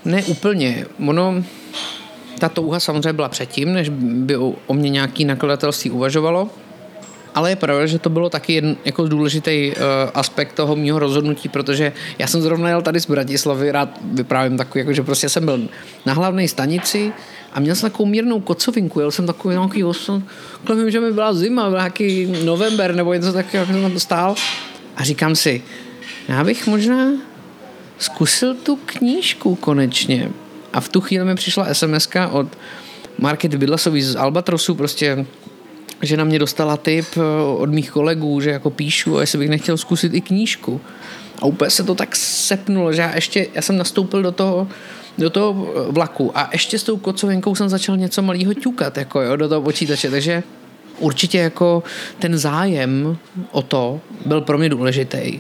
Ne 0.06 0.24
úplně. 0.24 0.86
Ono, 1.08 1.44
ta 2.40 2.50
touha 2.50 2.80
samozřejmě 2.80 3.14
byla 3.14 3.30
předtím, 3.30 3.74
než 3.74 3.90
by 3.90 4.38
o 4.68 4.74
mě 4.74 4.90
nějaký 4.90 5.26
nakladatelství 5.26 5.92
uvažovalo. 5.92 6.50
Ale 7.36 7.52
je 7.52 7.56
pravda, 7.56 7.86
že 7.86 8.00
to 8.00 8.10
bylo 8.10 8.30
taky 8.30 8.54
jeden 8.54 8.76
jako 8.86 9.08
důležitý 9.08 9.72
uh, 9.72 9.76
aspekt 10.14 10.54
toho 10.54 10.76
mého 10.76 11.00
rozhodnutí, 11.00 11.50
protože 11.50 11.92
já 12.20 12.28
jsem 12.28 12.42
zrovna 12.42 12.70
jel 12.70 12.82
tady 12.82 13.00
z 13.00 13.06
Bratislavy, 13.06 13.72
rád 13.72 14.00
vyprávím 14.02 14.58
takový, 14.58 14.80
jako, 14.80 14.94
že 14.94 15.04
prostě 15.04 15.30
jsem 15.30 15.46
byl 15.46 15.68
na 16.06 16.14
hlavné 16.14 16.48
stanici 16.48 17.12
a 17.54 17.60
měl 17.60 17.76
jsem 17.76 17.90
takovou 17.90 18.10
mírnou 18.10 18.40
kocovinku, 18.40 19.00
jel 19.00 19.12
jsem 19.12 19.26
takový 19.28 19.56
nějaký 19.56 19.84
osm, 19.84 20.28
vím, 20.76 20.92
že 20.92 21.00
mi 21.00 21.12
byla 21.12 21.34
zima, 21.34 21.70
byl 21.70 21.78
nějaký 21.78 22.26
november 22.46 22.96
nebo 22.96 23.14
něco 23.14 23.34
takového, 23.34 23.66
jak 23.66 23.76
jsem 23.76 23.82
tam 23.82 24.00
stál 24.00 24.36
a 24.96 25.04
říkám 25.04 25.36
si, 25.36 25.62
já 26.28 26.44
bych 26.44 26.68
možná 26.68 27.12
zkusil 27.98 28.54
tu 28.54 28.80
knížku 28.86 29.56
konečně. 29.56 30.32
A 30.74 30.82
v 30.82 30.90
tu 30.90 31.02
chvíli 31.02 31.26
mi 31.26 31.36
přišla 31.36 31.74
sms 31.74 32.10
od 32.32 32.48
Market 33.18 33.56
Bydlasový 33.56 34.02
z 34.02 34.16
Albatrosu, 34.16 34.76
prostě 34.76 35.26
že 36.02 36.18
na 36.18 36.24
mě 36.24 36.40
dostala 36.40 36.78
tip 36.78 37.06
eh, 37.18 37.22
od 37.58 37.70
mých 37.70 37.92
kolegů, 37.92 38.42
že 38.42 38.50
jako 38.50 38.70
píšu 38.70 39.18
a 39.18 39.22
jestli 39.22 39.38
bych 39.38 39.50
nechtěl 39.50 39.78
zkusit 39.78 40.14
i 40.14 40.22
knížku. 40.22 40.82
A 41.42 41.46
úplně 41.46 41.72
se 41.72 41.84
to 41.84 41.96
tak 41.96 42.16
sepnulo, 42.16 42.94
že 42.94 43.02
já 43.02 43.16
ještě, 43.16 43.48
já 43.54 43.62
jsem 43.62 43.78
nastoupil 43.78 44.22
do 44.22 44.32
toho, 44.32 44.68
do 45.18 45.30
toho 45.30 45.74
vlaku 45.90 46.32
a 46.38 46.50
ještě 46.52 46.80
s 46.80 46.84
tou 46.84 46.98
kocovinkou 46.98 47.56
jsem 47.56 47.70
začal 47.70 47.98
něco 47.98 48.22
malého 48.22 48.54
ťukat 48.54 48.98
jako 48.98 49.22
jo, 49.22 49.36
do 49.36 49.50
toho 49.50 49.62
počítače, 49.62 50.12
takže 50.12 50.44
určitě 51.00 51.38
jako 51.38 51.84
ten 52.20 52.38
zájem 52.38 53.18
o 53.52 53.62
to 53.62 54.02
byl 54.26 54.42
pro 54.42 54.58
mě 54.58 54.70
důležitý. 54.70 55.40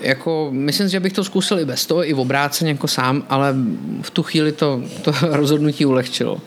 Jako, 0.00 0.48
myslím, 0.52 0.88
že 0.88 1.00
bych 1.00 1.12
to 1.12 1.24
zkusil 1.24 1.58
i 1.58 1.64
bez 1.64 1.86
toho, 1.86 2.08
i 2.08 2.12
v 2.12 2.20
obráceně 2.20 2.70
jako 2.70 2.88
sám, 2.88 3.24
ale 3.28 3.54
v 4.02 4.10
tu 4.10 4.22
chvíli 4.22 4.52
to, 4.52 4.82
to 5.02 5.12
rozhodnutí 5.22 5.86
ulehčilo. 5.86 6.40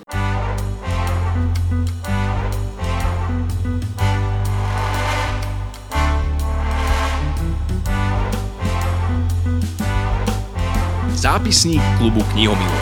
Zápisník 11.38 11.86
klubu 12.02 12.26
knihomilov. 12.34 12.82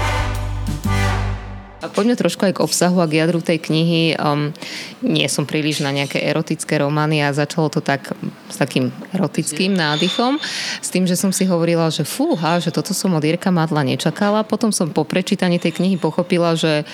Poďme 1.91 2.15
trošku 2.15 2.47
aj 2.47 2.55
k 2.55 2.63
obsahu 2.63 3.03
a 3.03 3.09
k 3.11 3.19
jadru 3.19 3.43
tej 3.43 3.59
knihy. 3.59 4.15
Um, 4.15 4.55
nie 5.03 5.27
som 5.27 5.43
príliš 5.43 5.83
na 5.83 5.91
nejaké 5.91 6.23
erotické 6.23 6.79
romány 6.79 7.19
a 7.19 7.35
začalo 7.35 7.67
to 7.67 7.83
tak 7.83 8.15
s 8.47 8.55
takým 8.55 8.95
erotickým 9.11 9.75
nádychom. 9.75 10.39
S 10.79 10.87
tým, 10.87 11.03
že 11.03 11.19
som 11.19 11.35
si 11.35 11.43
hovorila, 11.43 11.91
že 11.91 12.07
fúha, 12.07 12.63
že 12.63 12.71
toto 12.71 12.95
som 12.95 13.11
od 13.11 13.27
Jirka 13.27 13.51
Madla 13.51 13.83
nečakala. 13.83 14.47
Potom 14.47 14.71
som 14.71 14.87
po 14.87 15.03
prečítaní 15.03 15.59
tej 15.59 15.75
knihy 15.75 15.99
pochopila, 15.99 16.55
že 16.55 16.87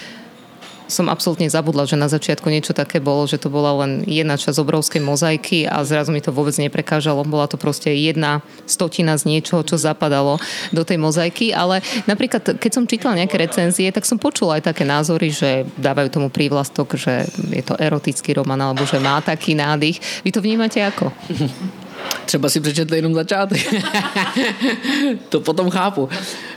som 0.92 1.08
absolútne 1.08 1.48
zabudla, 1.48 1.88
že 1.88 1.96
na 1.96 2.12
začiatku 2.12 2.52
niečo 2.52 2.76
také 2.76 3.00
bolo, 3.00 3.24
že 3.24 3.40
to 3.40 3.48
bola 3.48 3.88
len 3.88 4.04
jedna 4.04 4.36
časť 4.36 4.60
obrovskej 4.60 5.00
mozaiky 5.00 5.64
a 5.66 5.82
zrazu 5.88 6.12
mi 6.12 6.20
to 6.20 6.36
vôbec 6.36 6.54
neprekážalo. 6.60 7.24
Bola 7.24 7.48
to 7.48 7.56
proste 7.56 7.96
jedna 7.96 8.44
stotina 8.68 9.16
z 9.16 9.32
niečoho, 9.32 9.64
čo 9.64 9.80
zapadalo 9.80 10.38
do 10.76 10.84
tej 10.84 11.00
mozaiky, 11.00 11.56
ale 11.56 11.80
napríklad, 12.06 12.60
keď 12.60 12.72
som 12.76 12.84
čítala 12.84 13.18
nejaké 13.18 13.40
recenzie, 13.40 13.88
tak 13.90 14.04
som 14.04 14.20
počula 14.20 14.60
aj 14.60 14.68
také 14.68 14.84
názory, 14.84 15.32
že 15.32 15.64
dávajú 15.80 16.12
tomu 16.12 16.28
prívlastok, 16.28 17.00
že 17.00 17.26
je 17.56 17.64
to 17.64 17.80
erotický 17.80 18.36
román 18.36 18.60
alebo 18.60 18.84
že 18.84 19.00
má 19.00 19.24
taký 19.24 19.56
nádych. 19.56 19.98
Vy 20.28 20.30
to 20.36 20.44
vnímate 20.44 20.84
ako? 20.84 21.10
Třeba 22.26 22.50
si 22.50 22.60
přečetli 22.60 22.98
jenom 22.98 23.14
začátek. 23.14 23.74
to 25.30 25.40
potom 25.40 25.70
chápu. 25.70 26.10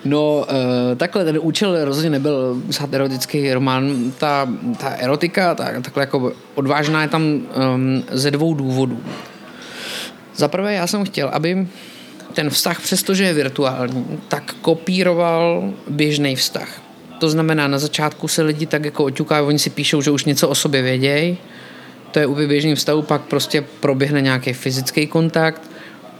No, 0.05 0.47
e, 0.93 0.97
takhle 0.97 1.25
ten 1.25 1.39
účel 1.43 1.85
rozhodně 1.85 2.11
nebyl 2.11 2.63
psát 2.69 2.95
erotický 2.95 3.53
román. 3.53 4.13
Ta, 4.19 4.49
ta 4.79 4.89
erotika, 4.89 5.55
ta, 5.55 5.65
takhle 5.65 6.03
jako 6.03 6.33
odvážná 6.55 7.03
je 7.03 7.09
tam 7.09 7.23
um, 7.23 8.05
ze 8.11 8.31
dvou 8.31 8.55
důvodů. 8.55 9.01
Za 10.37 10.49
prvé 10.49 10.75
já 10.75 10.87
jsem 10.87 11.05
chtěl, 11.05 11.29
aby 11.29 11.67
ten 12.35 12.51
vztah, 12.51 12.81
přestože 12.81 13.25
je 13.25 13.35
virtuální, 13.35 14.21
tak 14.29 14.55
kopíroval 14.63 15.73
běžný 15.89 16.37
vztah. 16.37 16.83
To 17.19 17.31
znamená, 17.31 17.69
na 17.69 17.79
začátku 17.79 18.29
se 18.29 18.43
lidi 18.43 18.67
tak 18.67 18.85
jako 18.85 19.05
oťukají, 19.05 19.47
oni 19.47 19.59
si 19.59 19.71
píšou, 19.71 20.03
že 20.03 20.11
už 20.11 20.25
něco 20.25 20.49
o 20.49 20.55
sobě 20.55 20.83
vědějí, 20.83 21.39
to 22.15 22.21
je 22.21 22.27
u 22.27 22.35
běžným 22.35 22.77
vztahu, 22.77 23.03
pak 23.03 23.23
prostě 23.23 23.65
proběhne 23.81 24.21
nějaký 24.21 24.53
fyzický 24.53 25.07
kontakt, 25.07 25.63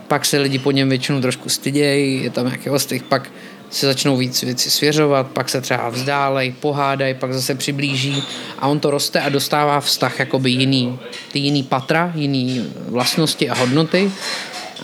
pak 0.09 0.25
se 0.25 0.39
lidi 0.39 0.59
po 0.59 0.71
něm 0.71 0.89
většinou 0.89 1.21
trošku 1.21 1.49
stydějí, 1.49 2.25
je 2.25 2.31
tam 2.31 2.47
nějaký 2.47 2.71
ostych, 2.71 3.03
pak 3.03 3.31
se 3.71 3.87
začnou 3.87 4.17
víc 4.17 4.43
věci 4.43 4.71
svěřovat, 4.71 5.27
pak 5.27 5.49
se 5.49 5.61
třeba 5.61 5.89
vzdálej, 5.89 6.55
pohádají, 6.61 7.15
pak 7.15 7.33
zase 7.33 7.55
přiblíží 7.55 8.23
a 8.59 8.69
on 8.69 8.81
to 8.81 8.91
roste 8.91 9.21
a 9.21 9.29
dostává 9.29 9.81
vztah 9.81 10.19
jakoby 10.19 10.51
jiný, 10.51 10.99
ty 11.33 11.39
jiný 11.39 11.63
patra, 11.63 12.13
jiný 12.15 12.73
vlastnosti 12.89 13.51
a 13.51 13.55
hodnoty 13.55 14.11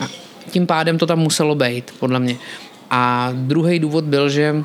a 0.00 0.08
tím 0.50 0.66
pádem 0.66 0.98
to 0.98 1.06
tam 1.06 1.18
muselo 1.18 1.54
být, 1.54 1.94
podle 1.98 2.20
mě. 2.20 2.36
A 2.90 3.30
druhý 3.34 3.78
důvod 3.78 4.04
byl, 4.04 4.30
že 4.30 4.64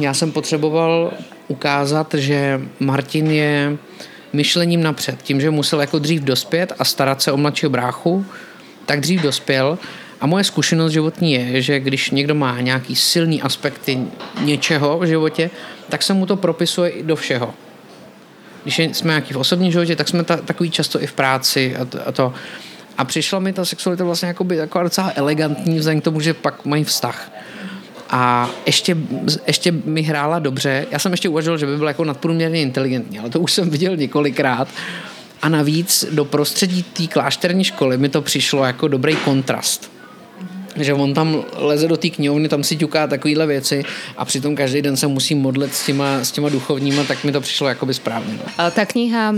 já 0.00 0.14
jsem 0.14 0.32
potřeboval 0.32 1.12
ukázat, 1.48 2.14
že 2.14 2.60
Martin 2.80 3.30
je 3.30 3.76
myšlením 4.34 4.82
napřed. 4.82 5.22
Tím, 5.22 5.40
že 5.40 5.50
musel 5.50 5.80
jako 5.80 5.98
dřív 5.98 6.22
dospět 6.22 6.72
a 6.78 6.84
starat 6.84 7.22
se 7.22 7.32
o 7.32 7.36
mladšího 7.36 7.70
bráchu, 7.70 8.26
tak 8.86 9.00
dřív 9.00 9.22
dospěl 9.22 9.78
a 10.20 10.26
moje 10.26 10.44
zkušenost 10.44 10.92
životní 10.92 11.32
je, 11.32 11.62
že 11.62 11.80
když 11.80 12.10
někdo 12.10 12.34
má 12.34 12.60
nějaký 12.60 12.96
silný 12.96 13.42
aspekty 13.42 13.98
něčeho 14.40 14.98
v 14.98 15.04
životě, 15.04 15.50
tak 15.88 16.02
se 16.02 16.14
mu 16.14 16.26
to 16.26 16.36
propisuje 16.36 16.90
i 16.90 17.02
do 17.02 17.16
všeho. 17.16 17.54
Když 18.62 18.78
jsme 18.78 19.08
nějaký 19.08 19.34
v 19.34 19.38
osobním 19.38 19.72
životě, 19.72 19.96
tak 19.96 20.08
jsme 20.08 20.24
ta, 20.24 20.36
takový 20.36 20.70
často 20.70 21.02
i 21.02 21.06
v 21.06 21.12
práci 21.12 21.76
a 21.76 21.84
to. 21.84 22.08
A, 22.08 22.12
to. 22.12 22.32
a 22.98 23.04
přišla 23.04 23.38
mi 23.38 23.52
ta 23.52 23.64
sexualita 23.64 24.04
vlastně 24.04 24.28
jako 24.28 24.44
by 24.44 24.56
taková 24.56 24.84
docela 24.84 25.12
elegantní 25.14 25.78
vzhledem 25.78 26.00
k 26.00 26.04
tomu, 26.04 26.20
že 26.20 26.34
pak 26.34 26.64
mají 26.64 26.84
vztah 26.84 27.30
a 28.16 28.50
ještě, 28.66 28.96
ještě 29.46 29.72
mi 29.72 30.02
hrála 30.02 30.38
dobře. 30.38 30.86
Já 30.90 30.98
jsem 30.98 31.12
ještě 31.12 31.28
uvažoval, 31.28 31.58
že 31.58 31.66
by 31.66 31.76
byl 31.76 31.88
jako 31.88 32.04
nadprůměrně 32.04 32.62
inteligentní, 32.62 33.18
ale 33.18 33.30
to 33.30 33.40
už 33.40 33.52
jsem 33.52 33.70
viděl 33.70 33.96
několikrát. 33.96 34.68
A 35.42 35.48
navíc 35.48 36.04
do 36.10 36.24
prostředí 36.24 36.82
té 36.82 37.06
klášterní 37.06 37.64
školy 37.64 37.98
mi 37.98 38.08
to 38.08 38.22
přišlo 38.22 38.64
jako 38.64 38.88
dobrý 38.88 39.16
kontrast 39.16 39.93
že 40.76 40.94
on 40.94 41.14
tam 41.14 41.44
leze 41.56 41.88
do 41.88 41.96
té 41.96 42.10
knihovny, 42.10 42.48
tam 42.48 42.64
si 42.64 42.76
ťuká 42.76 43.06
takovéhle 43.06 43.46
věci 43.46 43.84
a 44.16 44.24
přitom 44.24 44.56
každý 44.56 44.82
den 44.82 44.96
se 44.96 45.06
musí 45.06 45.34
modlit 45.34 45.74
s 45.74 45.86
těma, 45.86 46.24
s 46.24 46.32
těma 46.32 46.48
duchovníma, 46.48 47.04
tak 47.04 47.24
mi 47.24 47.32
to 47.32 47.40
přišlo 47.40 47.68
jakoby 47.68 47.94
správně. 47.94 48.38
No. 48.58 48.70
Tá 48.70 48.84
kniha, 48.86 49.34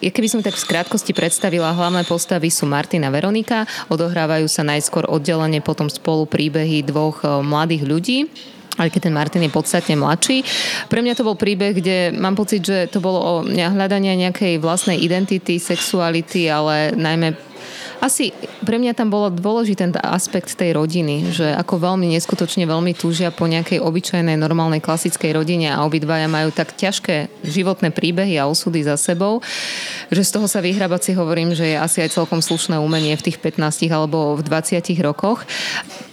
keby 0.00 0.28
som 0.28 0.42
tak 0.42 0.54
v 0.54 0.64
skrátkosti 0.66 1.12
predstavila, 1.12 1.70
hlavné 1.70 2.02
postavy 2.04 2.50
sú 2.50 2.66
Martina 2.66 3.08
a 3.08 3.14
Veronika, 3.14 3.66
odohrávajú 3.86 4.50
sa 4.50 4.66
najskôr 4.66 5.06
oddelenie, 5.06 5.62
potom 5.62 5.86
spolu 5.86 6.26
príbehy 6.26 6.82
dvoch 6.82 7.22
mladých 7.42 7.82
ľudí 7.86 8.18
aj 8.80 8.96
keď 8.96 9.00
ten 9.02 9.12
Martin 9.12 9.44
je 9.44 9.52
podstatne 9.52 9.92
mladší. 9.92 10.40
Pre 10.88 11.04
mňa 11.04 11.12
to 11.12 11.26
bol 11.26 11.36
príbeh, 11.36 11.76
kde 11.76 12.16
mám 12.16 12.32
pocit, 12.32 12.64
že 12.64 12.88
to 12.88 13.04
bolo 13.04 13.18
o 13.20 13.32
hľadania 13.44 14.16
nejakej 14.16 14.56
vlastnej 14.56 14.96
identity, 14.96 15.60
sexuality, 15.60 16.48
ale 16.48 16.96
najmä 16.96 17.36
asi 18.00 18.34
pre 18.64 18.76
mňa 18.76 18.92
tam 18.96 19.08
bolo 19.12 19.32
dôležitý 19.32 19.76
ten 19.80 19.92
aspekt 20.00 20.52
tej 20.56 20.76
rodiny, 20.76 21.32
že 21.32 21.52
ako 21.56 21.80
veľmi 21.80 22.10
neskutočne 22.16 22.66
veľmi 22.66 22.92
túžia 22.96 23.32
po 23.32 23.46
nejakej 23.48 23.80
obyčajnej, 23.80 24.36
normálnej, 24.36 24.82
klasickej 24.82 25.36
rodine 25.36 25.72
a 25.72 25.84
obidvaja 25.86 26.26
majú 26.28 26.52
tak 26.52 26.76
ťažké 26.76 27.30
životné 27.46 27.94
príbehy 27.94 28.36
a 28.36 28.48
osudy 28.48 28.84
za 28.84 28.98
sebou, 29.00 29.40
že 30.10 30.22
z 30.26 30.30
toho 30.30 30.46
sa 30.50 30.60
vyhrabať 30.60 31.00
si 31.00 31.12
hovorím, 31.16 31.54
že 31.56 31.74
je 31.74 31.76
asi 31.78 32.02
aj 32.04 32.14
celkom 32.16 32.42
slušné 32.42 32.76
umenie 32.76 33.14
v 33.14 33.30
tých 33.30 33.38
15 33.38 33.88
alebo 33.90 34.36
v 34.36 34.42
20 34.44 34.82
rokoch. 35.00 35.46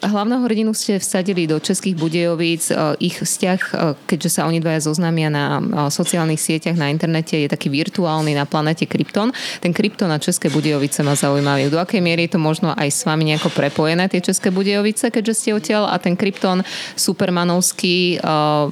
Hlavného 0.03 0.45
hrdinu 0.45 0.71
ste 0.77 1.01
vsadili 1.01 1.49
do 1.49 1.57
Českých 1.57 1.97
Budejovíc. 1.97 2.69
E, 2.69 2.75
ich 3.01 3.17
vzťah, 3.17 3.59
e, 3.59 3.73
keďže 4.05 4.39
sa 4.39 4.45
oni 4.45 4.61
dvaja 4.61 4.85
zoznámia 4.85 5.33
na 5.33 5.57
e, 5.57 5.61
sociálnych 5.89 6.37
sieťach, 6.37 6.77
na 6.77 6.93
internete, 6.93 7.33
je 7.33 7.49
taký 7.49 7.73
virtuálny 7.73 8.37
na 8.37 8.45
planete 8.45 8.85
Krypton. 8.85 9.33
Ten 9.59 9.73
Krypton 9.73 10.13
a 10.13 10.21
České 10.21 10.53
Budejovice 10.53 11.01
ma 11.01 11.17
zaujímajú 11.47 11.71
do 11.71 11.79
akej 11.79 12.01
miery 12.03 12.27
je 12.27 12.35
to 12.35 12.39
možno 12.43 12.75
aj 12.75 12.91
s 12.91 13.07
vami 13.07 13.31
nejako 13.31 13.47
prepojené, 13.55 14.11
tie 14.11 14.19
České 14.19 14.51
Budejovice, 14.51 15.07
keďže 15.07 15.33
ste 15.33 15.49
odtiaľ 15.55 15.87
a 15.87 15.95
ten 15.95 16.19
Krypton 16.19 16.59
supermanovský, 16.99 18.19
uh, 18.19 18.67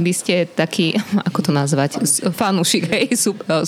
vy 0.00 0.12
ste 0.16 0.48
taký, 0.48 0.96
ako 1.28 1.38
to 1.44 1.50
nazvať, 1.52 2.00
fanúšik, 2.32 2.88
hej, 2.88 3.12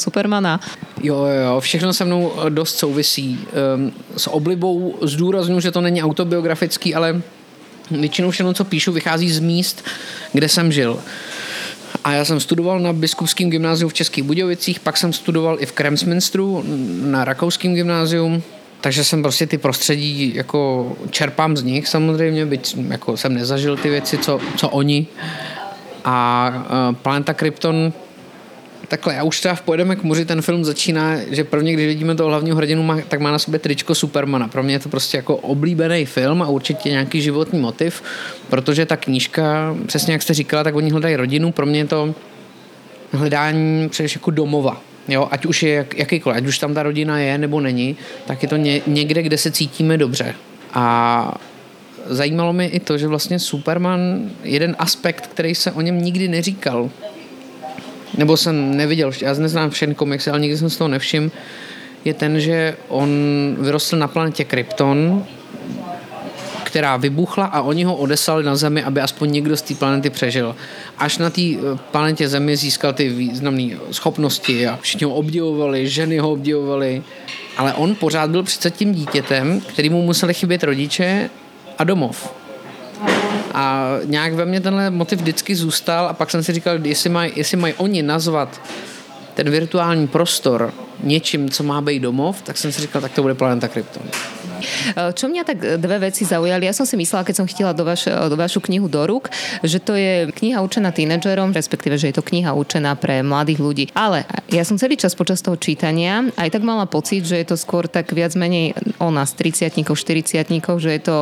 Supermana? 0.00 0.56
Jo, 1.04 1.28
jo, 1.28 1.60
všechno 1.60 1.92
se 1.92 2.04
mnou 2.04 2.32
dost 2.48 2.80
souvisí. 2.80 3.38
Um, 3.76 3.92
s 4.16 4.26
oblibou 4.26 4.96
zdůraznuju, 5.02 5.60
že 5.60 5.70
to 5.70 5.80
není 5.80 6.02
autobiografický, 6.02 6.94
ale 6.94 7.20
většinou 7.90 8.30
všechno, 8.30 8.54
co 8.54 8.64
píšu, 8.64 8.92
vychází 8.92 9.30
z 9.30 9.40
míst, 9.40 9.84
kde 10.32 10.48
jsem 10.48 10.72
žil. 10.72 10.98
A 12.08 12.12
já 12.12 12.24
jsem 12.24 12.40
studoval 12.40 12.80
na 12.80 12.92
biskupském 12.92 13.50
gymnáziu 13.50 13.88
v 13.88 13.94
Českých 13.94 14.24
Budějovicích, 14.24 14.80
pak 14.80 14.96
jsem 14.96 15.12
studoval 15.12 15.56
i 15.60 15.66
v 15.66 15.72
Kremsminstru 15.72 16.64
na 17.02 17.24
rakouském 17.24 17.74
gymnáziu, 17.74 18.42
takže 18.80 19.04
jsem 19.04 19.22
prostě 19.22 19.46
ty 19.46 19.58
prostředí 19.58 20.34
jako 20.34 20.92
čerpám 21.10 21.56
z 21.56 21.62
nich 21.62 21.88
samozřejmě, 21.88 22.46
byť 22.46 22.76
jako 22.88 23.16
jsem 23.16 23.34
nezažil 23.34 23.76
ty 23.76 23.90
věci, 23.90 24.18
co, 24.18 24.40
co 24.56 24.68
oni. 24.68 25.06
A 26.04 26.48
uh, 26.90 26.96
Planeta 26.96 27.34
Krypton 27.34 27.92
Takhle, 28.88 29.14
já 29.14 29.22
už 29.22 29.40
třeba 29.40 29.54
v 29.54 29.62
Pojedeme 29.62 29.96
k 29.96 30.02
moři, 30.02 30.24
ten 30.24 30.42
film 30.42 30.64
začíná, 30.64 31.16
že 31.30 31.44
prvně, 31.44 31.72
když 31.72 31.86
vidíme 31.86 32.14
toho 32.14 32.28
hlavního 32.28 32.56
hrdinu, 32.56 32.82
má, 32.82 32.98
tak 33.08 33.20
má 33.20 33.30
na 33.32 33.38
sobě 33.38 33.60
tričko 33.60 33.94
Supermana. 33.94 34.48
Pro 34.48 34.62
mě 34.62 34.74
je 34.74 34.78
to 34.78 34.88
prostě 34.88 35.16
jako 35.16 35.36
oblíbený 35.36 36.04
film 36.04 36.42
a 36.42 36.48
určitě 36.48 36.90
nějaký 36.90 37.22
životní 37.22 37.58
motiv, 37.58 38.02
protože 38.48 38.86
ta 38.86 38.96
knížka, 38.96 39.76
přesně 39.86 40.12
jak 40.12 40.22
jste 40.22 40.34
říkala, 40.34 40.64
tak 40.64 40.74
oni 40.74 40.90
hledají 40.90 41.16
rodinu, 41.16 41.52
pro 41.52 41.66
mě 41.66 41.78
je 41.78 41.84
to 41.84 42.14
hledání 43.12 43.88
především 43.88 44.18
jako 44.18 44.30
domova. 44.30 44.80
Jo, 45.08 45.28
ať 45.30 45.46
už 45.46 45.62
je 45.62 45.74
jak, 45.74 45.98
jakýkoliv, 45.98 46.36
ať 46.36 46.46
už 46.46 46.58
tam 46.58 46.74
ta 46.74 46.82
rodina 46.82 47.18
je 47.18 47.38
nebo 47.38 47.60
není, 47.60 47.96
tak 48.26 48.42
je 48.42 48.48
to 48.48 48.56
ně, 48.56 48.80
někde, 48.86 49.22
kde 49.22 49.38
se 49.38 49.50
cítíme 49.50 49.96
dobře. 49.96 50.34
A 50.74 51.34
zajímalo 52.06 52.52
mě 52.52 52.68
i 52.68 52.80
to, 52.80 52.98
že 52.98 53.08
vlastně 53.08 53.38
Superman, 53.38 54.30
jeden 54.44 54.76
aspekt, 54.78 55.26
který 55.26 55.54
se 55.54 55.72
o 55.72 55.80
něm 55.80 56.02
nikdy 56.02 56.28
neříkal, 56.28 56.90
nebo 58.16 58.36
jsem 58.36 58.76
neviděl, 58.76 59.10
já 59.22 59.34
neznám 59.34 59.70
všechny 59.70 59.94
komiksy, 59.94 60.30
ale 60.30 60.40
nikdy 60.40 60.58
jsem 60.58 60.70
z 60.70 60.76
toho 60.76 60.88
nevšiml, 60.88 61.30
je 62.04 62.14
ten, 62.14 62.40
že 62.40 62.76
on 62.88 63.10
vyrostl 63.60 63.96
na 63.96 64.08
planetě 64.08 64.44
Krypton, 64.44 65.24
která 66.64 66.96
vybuchla 66.96 67.44
a 67.44 67.60
oni 67.60 67.84
ho 67.84 67.96
odeslali 67.96 68.44
na 68.44 68.56
Zemi, 68.56 68.82
aby 68.82 69.00
aspoň 69.00 69.32
někdo 69.32 69.56
z 69.56 69.62
té 69.62 69.74
planety 69.74 70.10
přežil. 70.10 70.56
Až 70.98 71.18
na 71.18 71.30
té 71.30 71.42
eh, 71.42 71.78
planetě 71.90 72.28
Zemi 72.28 72.56
získal 72.56 72.92
ty 72.92 73.08
významné 73.08 73.76
schopnosti 73.90 74.66
a 74.66 74.78
všichni 74.80 75.04
ho 75.04 75.14
obdivovali, 75.14 75.88
ženy 75.88 76.18
ho 76.18 76.32
obdivovali, 76.32 77.02
ale 77.56 77.74
on 77.74 77.94
pořád 77.94 78.30
byl 78.30 78.42
přece 78.42 78.70
tím 78.70 78.92
dítětem, 78.92 79.60
kterýmu 79.60 80.02
museli 80.02 80.34
chybět 80.34 80.64
rodiče 80.64 81.30
a 81.78 81.84
domov. 81.84 82.37
A 83.60 83.96
nějak 84.04 84.34
ve 84.34 84.44
mně 84.44 84.60
tenhle 84.60 84.90
motiv 84.90 85.18
vždycky 85.18 85.54
zůstal 85.56 86.06
a 86.06 86.12
pak 86.12 86.30
jsem 86.30 86.42
si 86.42 86.52
říkal, 86.52 86.86
jestli 86.86 87.10
mají 87.10 87.32
jestli 87.36 87.56
maj 87.56 87.74
oni 87.76 88.02
nazvat 88.02 88.60
ten 89.34 89.50
virtuální 89.50 90.06
prostor 90.06 90.74
něčím, 91.02 91.50
co 91.50 91.62
má 91.62 91.80
být 91.80 92.00
domov, 92.00 92.42
tak 92.42 92.58
jsem 92.58 92.72
si 92.72 92.80
říkal, 92.80 93.02
tak 93.02 93.12
to 93.12 93.22
bude 93.22 93.34
Planeta 93.34 93.68
Krypton. 93.68 94.02
Čo 94.94 95.30
mňa 95.30 95.42
tak 95.46 95.58
dve 95.78 96.10
veci 96.10 96.24
zaujali, 96.24 96.66
ja 96.66 96.74
som 96.74 96.84
si 96.84 96.98
myslela, 96.98 97.26
keď 97.26 97.34
som 97.42 97.46
chytila 97.46 97.72
do, 97.72 97.84
vaš, 97.86 98.08
do 98.08 98.36
vašu 98.36 98.62
knihu 98.64 98.86
do 98.90 99.04
rúk, 99.04 99.30
že 99.62 99.78
to 99.82 99.94
je 99.94 100.28
kniha 100.32 100.60
určená 100.60 100.90
tínedžerom, 100.92 101.54
respektíve, 101.54 101.96
že 101.96 102.10
je 102.10 102.16
to 102.18 102.26
kniha 102.26 102.54
určená 102.54 102.94
pre 102.98 103.22
mladých 103.22 103.60
ľudí. 103.60 103.84
Ale 103.94 104.24
ja 104.50 104.62
som 104.64 104.80
celý 104.80 104.98
čas 104.98 105.14
počas 105.14 105.40
toho 105.44 105.56
čítania 105.58 106.28
aj 106.36 106.54
tak 106.54 106.62
mala 106.64 106.88
pocit, 106.88 107.24
že 107.24 107.40
je 107.40 107.46
to 107.48 107.56
skôr 107.56 107.86
tak 107.90 108.10
viac 108.12 108.34
menej 108.34 108.74
o 108.98 109.08
nás, 109.12 109.34
30 109.34 109.70
40 109.74 110.78
že 110.78 110.90
je 110.90 111.02
to 111.02 111.16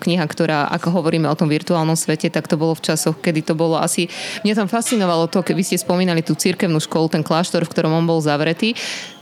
kniha, 0.00 0.24
ktorá, 0.24 0.68
ako 0.72 1.00
hovoríme 1.00 1.26
o 1.26 1.38
tom 1.38 1.48
virtuálnom 1.48 1.96
svete, 1.96 2.28
tak 2.32 2.46
to 2.46 2.60
bolo 2.60 2.76
v 2.76 2.84
časoch, 2.84 3.18
kedy 3.18 3.42
to 3.44 3.54
bolo 3.56 3.76
asi... 3.80 4.06
Mňa 4.46 4.54
tam 4.64 4.68
fascinovalo 4.68 5.28
to, 5.28 5.42
keď 5.44 5.54
vy 5.56 5.64
ste 5.64 5.76
spomínali 5.80 6.22
tú 6.22 6.36
cirkevnú 6.36 6.78
školu, 6.78 7.12
ten 7.12 7.24
kláštor, 7.24 7.64
v 7.66 7.72
ktorom 7.72 7.92
on 7.92 8.06
bol 8.06 8.20
zavretý, 8.22 8.76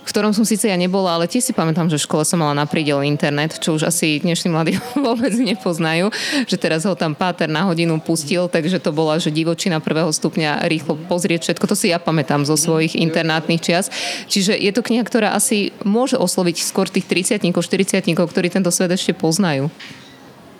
v 0.08 0.12
ktorom 0.16 0.32
som 0.32 0.48
síce 0.48 0.64
ja 0.64 0.76
nebola, 0.80 1.20
ale 1.20 1.28
tiež 1.28 1.44
si 1.44 1.52
pamätám, 1.52 1.92
že 1.92 2.00
v 2.00 2.06
škole 2.08 2.24
som 2.24 2.40
mala 2.40 2.56
na 2.56 2.64
prídel 2.64 3.04
internet, 3.04 3.60
čo 3.60 3.76
už 3.76 3.92
asi 3.92 4.16
dnešní 4.24 4.48
mladí 4.48 4.80
vôbec 4.96 5.36
nepoznajú, 5.36 6.08
že 6.48 6.56
teraz 6.56 6.88
ho 6.88 6.96
tam 6.96 7.12
Páter 7.12 7.52
na 7.52 7.68
hodinu 7.68 8.00
pustil, 8.00 8.48
takže 8.48 8.80
to 8.80 8.88
bola, 8.88 9.20
že 9.20 9.28
divočina 9.28 9.84
prvého 9.84 10.08
stupňa 10.08 10.64
rýchlo 10.64 10.96
pozrieť 11.10 11.44
všetko. 11.44 11.68
To 11.68 11.76
si 11.76 11.92
ja 11.92 12.00
pamätám 12.00 12.48
zo 12.48 12.56
svojich 12.56 12.96
internátnych 12.96 13.60
čias. 13.60 13.92
Čiže 14.30 14.56
je 14.56 14.70
to 14.72 14.80
kniha, 14.80 15.04
ktorá 15.04 15.36
asi 15.36 15.76
môže 15.84 16.16
osloviť 16.16 16.62
skôr 16.64 16.88
tých 16.88 17.04
30 17.04 17.44
40 17.44 18.00
ktorí 18.14 18.48
tento 18.48 18.72
svet 18.72 18.94
ešte 18.94 19.12
poznajú. 19.12 19.68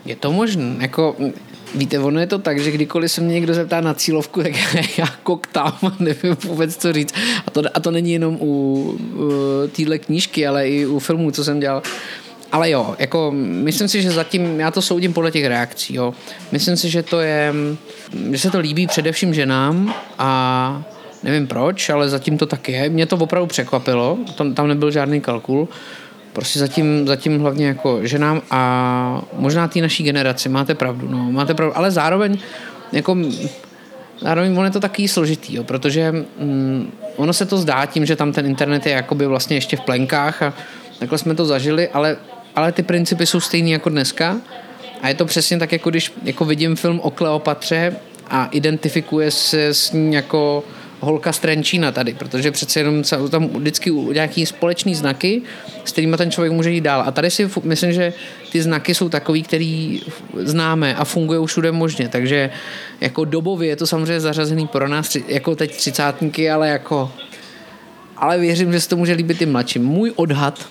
Je 0.04 0.16
to 0.18 0.28
možné. 0.34 0.82
Jako, 0.88 1.16
víte, 1.74 1.98
ono 1.98 2.20
je 2.20 2.26
to 2.26 2.38
tak, 2.38 2.60
že 2.60 2.70
kdykoliv 2.70 3.12
se 3.12 3.20
mě 3.20 3.34
někdo 3.34 3.54
zeptá 3.54 3.80
na 3.80 3.94
cílovku, 3.94 4.42
tak 4.72 4.98
já 4.98 5.06
koktám 5.22 5.78
a 5.82 5.92
nevím 5.98 6.36
vůbec, 6.44 6.76
co 6.76 6.92
říct. 6.92 7.14
A 7.46 7.50
to, 7.50 7.62
a 7.74 7.80
to 7.80 7.90
není 7.90 8.12
jenom 8.12 8.36
u, 8.40 8.44
u 8.44 9.68
téhle 9.76 9.98
knížky, 9.98 10.46
ale 10.46 10.68
i 10.68 10.86
u 10.86 10.98
filmů, 10.98 11.30
co 11.30 11.44
jsem 11.44 11.60
dělal. 11.60 11.82
Ale 12.52 12.70
jo, 12.70 12.94
jako 12.98 13.30
myslím 13.34 13.88
si, 13.88 14.02
že 14.02 14.10
zatím, 14.10 14.60
já 14.60 14.70
to 14.70 14.82
soudím 14.82 15.12
podle 15.12 15.30
těch 15.30 15.46
reakcí, 15.46 15.94
jo. 15.94 16.14
Myslím 16.52 16.76
si, 16.76 16.90
že 16.90 17.02
to 17.02 17.20
je, 17.20 17.54
že 18.30 18.38
se 18.38 18.50
to 18.50 18.58
líbí 18.58 18.86
především 18.86 19.34
ženám 19.34 19.94
a 20.18 20.82
nevím 21.22 21.46
proč, 21.46 21.90
ale 21.90 22.08
zatím 22.08 22.38
to 22.38 22.46
tak 22.46 22.68
je. 22.68 22.88
Mě 22.88 23.06
to 23.06 23.16
opravdu 23.16 23.46
překvapilo, 23.46 24.18
tam, 24.36 24.54
tam 24.54 24.68
nebyl 24.68 24.90
žádný 24.90 25.20
kalkul 25.20 25.68
prostě 26.38 26.58
zatím, 26.58 27.06
zatím 27.06 27.40
hlavně 27.40 27.66
jako 27.66 27.98
ženám 28.02 28.42
a 28.50 29.22
možná 29.32 29.68
té 29.68 29.80
naší 29.80 30.04
generaci, 30.04 30.48
máte 30.48 30.74
pravdu, 30.74 31.08
no, 31.08 31.32
máte 31.32 31.54
pravdu, 31.54 31.76
ale 31.76 31.90
zároveň 31.90 32.38
jako 32.92 33.16
Zároveň 34.20 34.58
on 34.58 34.64
je 34.64 34.70
to 34.70 34.80
taky 34.80 35.08
složitý, 35.08 35.54
jo, 35.56 35.64
protože 35.64 36.12
mm, 36.12 36.92
ono 37.16 37.32
se 37.32 37.46
to 37.46 37.58
zdá 37.58 37.86
tím, 37.86 38.06
že 38.06 38.16
tam 38.16 38.32
ten 38.32 38.46
internet 38.46 38.86
je 38.86 38.92
jakoby 38.92 39.26
vlastně 39.26 39.56
ještě 39.56 39.76
v 39.76 39.80
plenkách 39.80 40.42
a 40.42 40.54
takhle 40.98 41.18
jsme 41.18 41.34
to 41.34 41.44
zažili, 41.44 41.88
ale, 41.88 42.16
ale 42.56 42.72
ty 42.72 42.82
principy 42.82 43.26
jsou 43.26 43.40
stejný 43.40 43.70
jako 43.70 43.88
dneska. 43.88 44.36
A 45.02 45.08
je 45.08 45.14
to 45.14 45.24
přesně 45.24 45.58
tak, 45.58 45.72
jako 45.72 45.90
když 45.90 46.12
jako 46.24 46.44
vidím 46.44 46.76
film 46.76 47.00
o 47.00 47.10
Kleopatře 47.10 47.96
a 48.30 48.46
identifikuje 48.46 49.30
se 49.30 49.66
s 49.66 49.92
ní 49.92 50.14
jako 50.14 50.64
holka 51.00 51.32
z 51.32 51.38
Trenčína 51.38 51.92
tady, 51.92 52.14
protože 52.14 52.50
přece 52.50 52.80
jenom 52.80 53.02
tam 53.30 53.48
vždycky 53.48 53.90
nějaký 53.90 54.46
společný 54.46 54.94
znaky, 54.94 55.42
s 55.84 55.92
kterými 55.92 56.16
ten 56.16 56.30
člověk 56.30 56.52
může 56.52 56.70
jít 56.70 56.80
dál. 56.80 57.02
A 57.06 57.10
tady 57.10 57.30
si 57.30 57.50
myslím, 57.62 57.92
že 57.92 58.12
ty 58.52 58.62
znaky 58.62 58.94
jsou 58.94 59.08
takový, 59.08 59.42
který 59.42 60.02
známe 60.34 60.94
a 60.94 61.04
fungují 61.04 61.46
všude 61.46 61.72
možně, 61.72 62.08
takže 62.08 62.50
jako 63.00 63.24
dobově 63.24 63.68
je 63.68 63.76
to 63.76 63.86
samozřejmě 63.86 64.20
zařazený 64.20 64.66
pro 64.66 64.88
nás, 64.88 65.16
jako 65.28 65.56
teď 65.56 65.76
třicátníky, 65.76 66.50
ale 66.50 66.68
jako 66.68 67.12
ale 68.20 68.38
věřím, 68.38 68.72
že 68.72 68.80
se 68.80 68.88
to 68.88 68.96
může 68.96 69.12
líbit 69.12 69.42
i 69.42 69.46
mladším. 69.46 69.84
Můj 69.84 70.12
odhad 70.16 70.66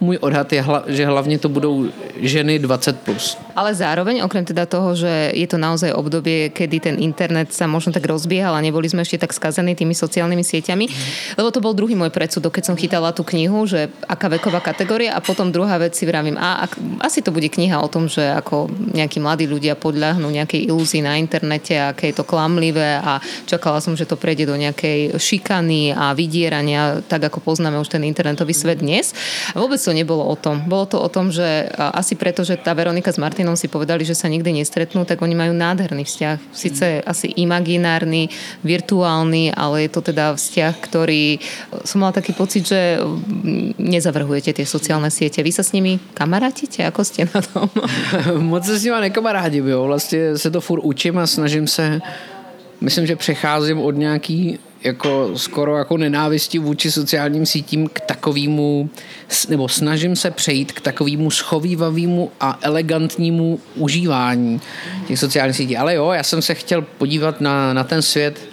můj 0.00 0.18
odhad 0.20 0.52
je, 0.52 0.64
že 0.86 1.06
hlavně 1.06 1.38
to 1.38 1.48
budou 1.48 1.88
ženy 2.20 2.58
20+. 2.58 2.96
Plus. 3.06 3.38
Ale 3.56 3.74
zároveň, 3.74 4.20
okrem 4.24 4.44
teda 4.44 4.66
toho, 4.66 4.92
že 4.92 5.32
je 5.32 5.46
to 5.46 5.56
naozaj 5.56 5.92
obdobie, 5.92 6.52
kedy 6.52 6.76
ten 6.80 6.96
internet 7.00 7.52
sa 7.52 7.64
možno 7.64 7.92
tak 7.92 8.04
rozbiehal 8.04 8.52
a 8.52 8.60
neboli 8.60 8.84
sme 8.84 9.00
ešte 9.00 9.24
tak 9.24 9.32
skazení 9.32 9.72
tými 9.72 9.96
sociálnymi 9.96 10.44
sieťami, 10.44 10.84
lebo 11.40 11.48
to 11.48 11.64
bol 11.64 11.72
druhý 11.72 11.96
môj 11.96 12.12
predsudok, 12.12 12.60
keď 12.60 12.64
som 12.68 12.76
chytala 12.76 13.16
tú 13.16 13.24
knihu, 13.24 13.64
že 13.64 13.88
aká 14.04 14.28
veková 14.28 14.60
kategória 14.60 15.16
a 15.16 15.24
potom 15.24 15.48
druhá 15.48 15.80
vec 15.80 15.96
si 15.96 16.04
vravím, 16.04 16.36
a 16.36 16.68
ak, 16.68 16.76
asi 17.00 17.24
to 17.24 17.32
bude 17.32 17.48
kniha 17.48 17.80
o 17.80 17.88
tom, 17.88 18.12
že 18.12 18.26
ako 18.28 18.68
nejakí 18.92 19.22
mladí 19.22 19.48
ľudia 19.48 19.78
podľahnú 19.78 20.28
nejakej 20.28 20.68
ilúzii 20.68 21.06
na 21.06 21.16
internete, 21.16 21.78
aké 21.78 22.12
je 22.12 22.20
to 22.20 22.28
klamlivé 22.28 23.00
a 23.00 23.22
čakala 23.48 23.80
som, 23.80 23.96
že 23.96 24.04
to 24.04 24.20
prejde 24.20 24.44
do 24.44 24.56
nejakej 24.58 25.16
šikany 25.16 25.96
a 25.96 26.12
vydierania, 26.12 27.00
tak 27.08 27.32
ako 27.32 27.40
poznáme 27.40 27.80
už 27.80 27.88
ten 27.88 28.04
internetový 28.04 28.52
svet 28.52 28.84
dnes. 28.84 29.16
A 29.54 29.62
vôbec 29.62 29.78
to 29.86 29.94
nebolo 29.94 30.26
o 30.26 30.34
tom. 30.34 30.66
Bolo 30.66 30.90
to 30.90 30.98
o 30.98 31.06
tom, 31.06 31.30
že 31.30 31.70
asi 31.78 32.18
preto, 32.18 32.42
že 32.42 32.58
tá 32.58 32.74
Veronika 32.74 33.14
s 33.14 33.22
Martinom 33.22 33.54
si 33.54 33.70
povedali, 33.70 34.02
že 34.02 34.18
sa 34.18 34.26
nikdy 34.26 34.58
nestretnú, 34.58 35.06
tak 35.06 35.22
oni 35.22 35.38
majú 35.38 35.54
nádherný 35.54 36.02
vzťah. 36.02 36.36
Sice 36.50 36.86
mm. 36.98 37.02
asi 37.06 37.30
imaginárny, 37.38 38.26
virtuálny, 38.66 39.54
ale 39.54 39.86
je 39.86 39.90
to 39.94 40.02
teda 40.02 40.34
vzťah, 40.34 40.74
ktorý 40.82 41.38
som 41.86 42.02
mala 42.02 42.18
taký 42.18 42.34
pocit, 42.34 42.66
že 42.66 42.98
nezavrhujete 43.78 44.50
tie 44.50 44.66
sociálne 44.66 45.14
siete. 45.14 45.38
Vy 45.46 45.54
sa 45.54 45.62
s 45.62 45.70
nimi 45.70 46.02
kamarátite? 46.18 46.82
Ako 46.82 47.06
ste 47.06 47.30
na 47.30 47.38
tom? 47.38 47.70
Moc 48.50 48.66
se 48.66 48.74
s 48.74 48.82
nimi 48.82 48.98
nekamarádím, 49.06 49.70
jo. 49.70 49.86
Vlastně 49.86 50.34
se 50.34 50.50
to 50.50 50.60
furt 50.60 50.82
učím 50.82 51.18
a 51.18 51.26
snažím 51.26 51.70
se 51.70 52.00
myslím, 52.80 53.06
že 53.06 53.16
přecházím 53.16 53.78
od 53.78 53.94
nějaký 53.94 54.58
jako 54.84 55.30
skoro 55.38 55.76
jako 55.76 55.96
nenávisti 55.96 56.58
vůči 56.58 56.90
sociálním 56.90 57.46
sítím 57.46 57.88
k 57.88 58.00
takovému, 58.00 58.90
nebo 59.48 59.68
snažím 59.68 60.16
se 60.16 60.30
přejít 60.30 60.72
k 60.72 60.80
takovému 60.80 61.30
schovývavému 61.30 62.30
a 62.40 62.58
elegantnímu 62.62 63.60
užívání 63.74 64.60
těch 65.06 65.18
sociálních 65.18 65.56
sítí. 65.56 65.76
Ale 65.76 65.94
jo, 65.94 66.10
já 66.10 66.22
jsem 66.22 66.42
se 66.42 66.54
chtěl 66.54 66.82
podívat 66.82 67.40
na, 67.40 67.72
na 67.72 67.84
ten 67.84 68.02
svět 68.02 68.48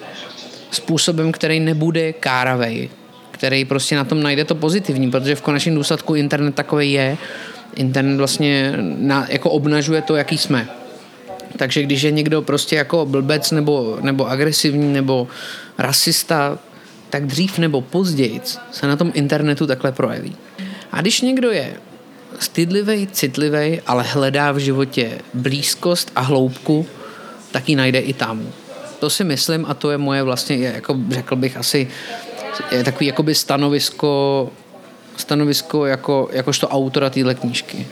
způsobem, 0.71 1.31
který 1.31 1.59
nebude 1.59 2.13
káravej, 2.13 2.89
který 3.31 3.65
prostě 3.65 3.95
na 3.95 4.03
tom 4.03 4.23
najde 4.23 4.45
to 4.45 4.55
pozitivní, 4.55 5.11
protože 5.11 5.35
v 5.35 5.41
konečném 5.41 5.75
důsledku 5.75 6.15
internet 6.15 6.55
takový 6.55 6.91
je. 6.91 7.17
Internet 7.75 8.17
vlastně 8.17 8.73
na, 8.79 9.27
jako 9.29 9.49
obnažuje 9.49 10.01
to, 10.01 10.15
jaký 10.15 10.37
jsme. 10.37 10.67
Takže 11.57 11.83
když 11.83 12.01
je 12.01 12.11
někdo 12.11 12.41
prostě 12.41 12.75
jako 12.75 13.05
blbec 13.05 13.51
nebo, 13.51 13.97
nebo 14.01 14.29
agresivní 14.29 14.93
nebo 14.93 15.27
rasista, 15.77 16.59
tak 17.09 17.25
dřív 17.25 17.57
nebo 17.57 17.81
později 17.81 18.41
se 18.71 18.87
na 18.87 18.95
tom 18.95 19.11
internetu 19.13 19.67
takhle 19.67 19.91
projeví. 19.91 20.35
A 20.91 21.01
když 21.01 21.21
někdo 21.21 21.51
je 21.51 21.73
stydlivý, 22.39 23.07
citlivý, 23.07 23.81
ale 23.87 24.03
hledá 24.03 24.51
v 24.51 24.57
životě 24.57 25.11
blízkost 25.33 26.11
a 26.15 26.21
hloubku, 26.21 26.85
tak 27.51 27.69
ji 27.69 27.75
najde 27.75 27.99
i 27.99 28.13
tam. 28.13 28.47
To 28.99 29.09
si 29.09 29.23
myslím 29.23 29.65
a 29.69 29.73
to 29.73 29.91
je 29.91 29.97
moje 29.97 30.23
vlastně, 30.23 30.57
jako 30.57 30.97
řekl 31.09 31.35
bych 31.35 31.57
asi, 31.57 31.87
je 32.71 32.83
takový 32.83 33.05
jakoby 33.05 33.35
stanovisko, 33.35 34.49
stanovisko 35.17 35.85
jako, 35.85 36.29
jakožto 36.31 36.67
autora 36.67 37.09
téhle 37.09 37.35
knížky. 37.35 37.87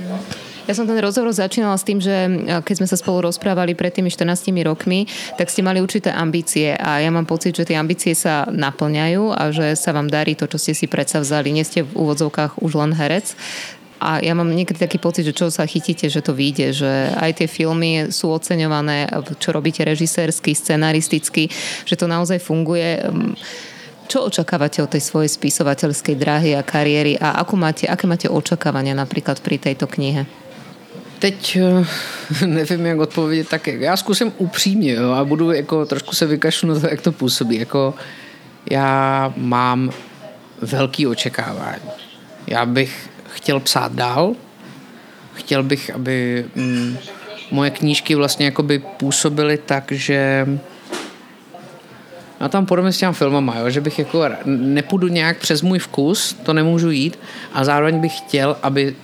Ja 0.69 0.77
som 0.77 0.85
ten 0.85 1.01
rozhovor 1.01 1.33
začínala 1.33 1.73
s 1.73 1.83
tým, 1.83 1.97
že 1.97 2.13
keď 2.61 2.75
sme 2.77 2.87
sa 2.87 2.95
spolu 2.95 3.27
rozprávali 3.27 3.73
pred 3.73 3.91
tými 3.91 4.13
14 4.13 4.53
rokmi, 4.61 5.09
tak 5.35 5.49
ste 5.49 5.65
mali 5.65 5.81
určité 5.81 6.13
ambície 6.13 6.77
a 6.77 7.01
ja 7.01 7.09
mám 7.09 7.25
pocit, 7.25 7.57
že 7.57 7.65
tie 7.65 7.81
ambície 7.81 8.13
sa 8.13 8.45
naplňajú 8.45 9.33
a 9.33 9.49
že 9.49 9.73
sa 9.73 9.89
vám 9.91 10.07
darí 10.07 10.37
to, 10.37 10.45
čo 10.45 10.61
ste 10.61 10.77
si 10.77 10.85
predsa 10.85 11.19
vzali. 11.19 11.49
Nie 11.49 11.65
ste 11.65 11.81
v 11.81 11.91
úvodzovkách 11.97 12.61
už 12.61 12.71
len 12.77 12.93
herec, 12.93 13.33
a 14.01 14.17
ja 14.17 14.33
mám 14.33 14.49
niekedy 14.49 14.81
taký 14.81 14.97
pocit, 14.97 15.29
že 15.29 15.37
čo 15.37 15.53
sa 15.53 15.61
chytíte, 15.61 16.09
že 16.09 16.25
to 16.25 16.33
vyjde, 16.33 16.73
že 16.73 17.13
aj 17.21 17.37
tie 17.37 17.45
filmy 17.45 18.09
sú 18.09 18.33
oceňované, 18.33 19.05
čo 19.37 19.53
robíte 19.53 19.85
režisérsky, 19.85 20.57
scenaristicky, 20.57 21.45
že 21.85 21.93
to 21.93 22.09
naozaj 22.09 22.41
funguje. 22.41 22.97
Čo 24.09 24.25
očakávate 24.25 24.81
od 24.81 24.89
tej 24.89 25.05
svojej 25.05 25.29
spisovateľskej 25.29 26.17
dráhy 26.17 26.57
a 26.57 26.65
kariéry 26.65 27.13
a 27.21 27.45
ako 27.45 27.53
máte, 27.61 27.85
aké 27.85 28.09
máte 28.09 28.25
očakávania 28.25 28.97
napríklad 28.97 29.37
pri 29.37 29.61
tejto 29.61 29.85
knihe? 29.85 30.25
Teď 31.21 31.57
eh, 31.61 32.45
nevím, 32.45 32.85
jak 32.85 32.99
odpovědět, 32.99 33.49
tak 33.49 33.67
já 33.67 33.97
zkusím 33.97 34.33
upřímně 34.37 34.93
jo, 34.93 35.11
a 35.11 35.25
budu 35.25 35.51
jako 35.51 35.85
trošku 35.85 36.15
se 36.15 36.25
vykašlu 36.25 36.73
na 36.73 36.79
to, 36.79 36.87
jak 36.87 37.01
to 37.01 37.11
působí. 37.11 37.59
Jako 37.59 37.93
já 38.69 39.33
mám 39.37 39.91
velký 40.61 41.07
očekávání. 41.07 41.89
Já 42.47 42.65
bych 42.65 43.09
chtěl 43.29 43.59
psát 43.59 43.93
dál, 43.93 44.35
chtěl 45.33 45.63
bych, 45.63 45.89
aby 45.95 46.45
mm, 46.55 46.97
moje 47.51 47.69
knížky 47.69 48.15
vlastně 48.15 48.45
jakoby 48.45 48.79
působily 48.79 49.57
tak, 49.57 49.91
že 49.91 50.47
a 52.39 52.49
tam 52.49 52.65
podobně 52.65 52.91
s 52.91 52.97
těma 52.97 53.11
filmama, 53.11 53.57
jo, 53.59 53.69
že 53.69 53.81
bych 53.81 53.99
jako 53.99 54.25
nepůjdu 54.45 55.07
nějak 55.07 55.37
přes 55.37 55.61
můj 55.61 55.79
vkus, 55.79 56.33
to 56.43 56.53
nemůžu 56.53 56.91
jít 56.91 57.19
a 57.53 57.63
zároveň 57.63 57.99
bych 57.99 58.17
chtěl, 58.17 58.57
aby 58.63 58.95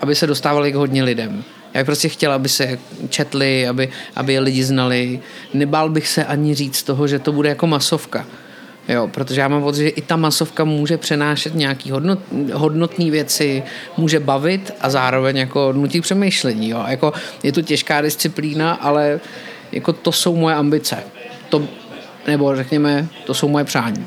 aby 0.00 0.14
se 0.14 0.26
dostávali 0.26 0.72
k 0.72 0.74
hodně 0.74 1.02
lidem. 1.02 1.44
Já 1.74 1.80
bych 1.80 1.86
prostě 1.86 2.08
chtěl, 2.08 2.32
aby 2.32 2.48
se 2.48 2.78
četli, 3.08 3.68
aby, 3.68 3.88
aby 4.16 4.32
je 4.32 4.40
lidi 4.40 4.64
znali. 4.64 5.20
Nebál 5.54 5.90
bych 5.90 6.08
se 6.08 6.24
ani 6.24 6.54
říct 6.54 6.82
toho, 6.82 7.06
že 7.06 7.18
to 7.18 7.32
bude 7.32 7.48
jako 7.48 7.66
masovka. 7.66 8.26
Jo, 8.88 9.08
protože 9.08 9.40
já 9.40 9.48
mám 9.48 9.62
pocit, 9.62 9.82
že 9.82 9.88
i 9.88 10.02
ta 10.02 10.16
masovka 10.16 10.64
může 10.64 10.98
přenášet 10.98 11.54
nějaký 11.54 11.90
hodnot, 11.90 12.18
hodnotné 12.52 13.10
věci, 13.10 13.62
může 13.96 14.20
bavit 14.20 14.72
a 14.80 14.90
zároveň 14.90 15.36
jako 15.36 15.72
nutí 15.72 16.00
přemýšlení. 16.00 16.68
Jo. 16.68 16.84
Jako, 16.88 17.12
je 17.42 17.52
to 17.52 17.62
těžká 17.62 18.00
disciplína, 18.00 18.72
ale 18.74 19.20
jako 19.72 19.92
to 19.92 20.12
jsou 20.12 20.36
moje 20.36 20.54
ambice. 20.54 20.96
To, 21.48 21.68
nebo 22.26 22.56
řekněme, 22.56 23.08
to 23.26 23.34
jsou 23.34 23.48
moje 23.48 23.64
přání. 23.64 24.04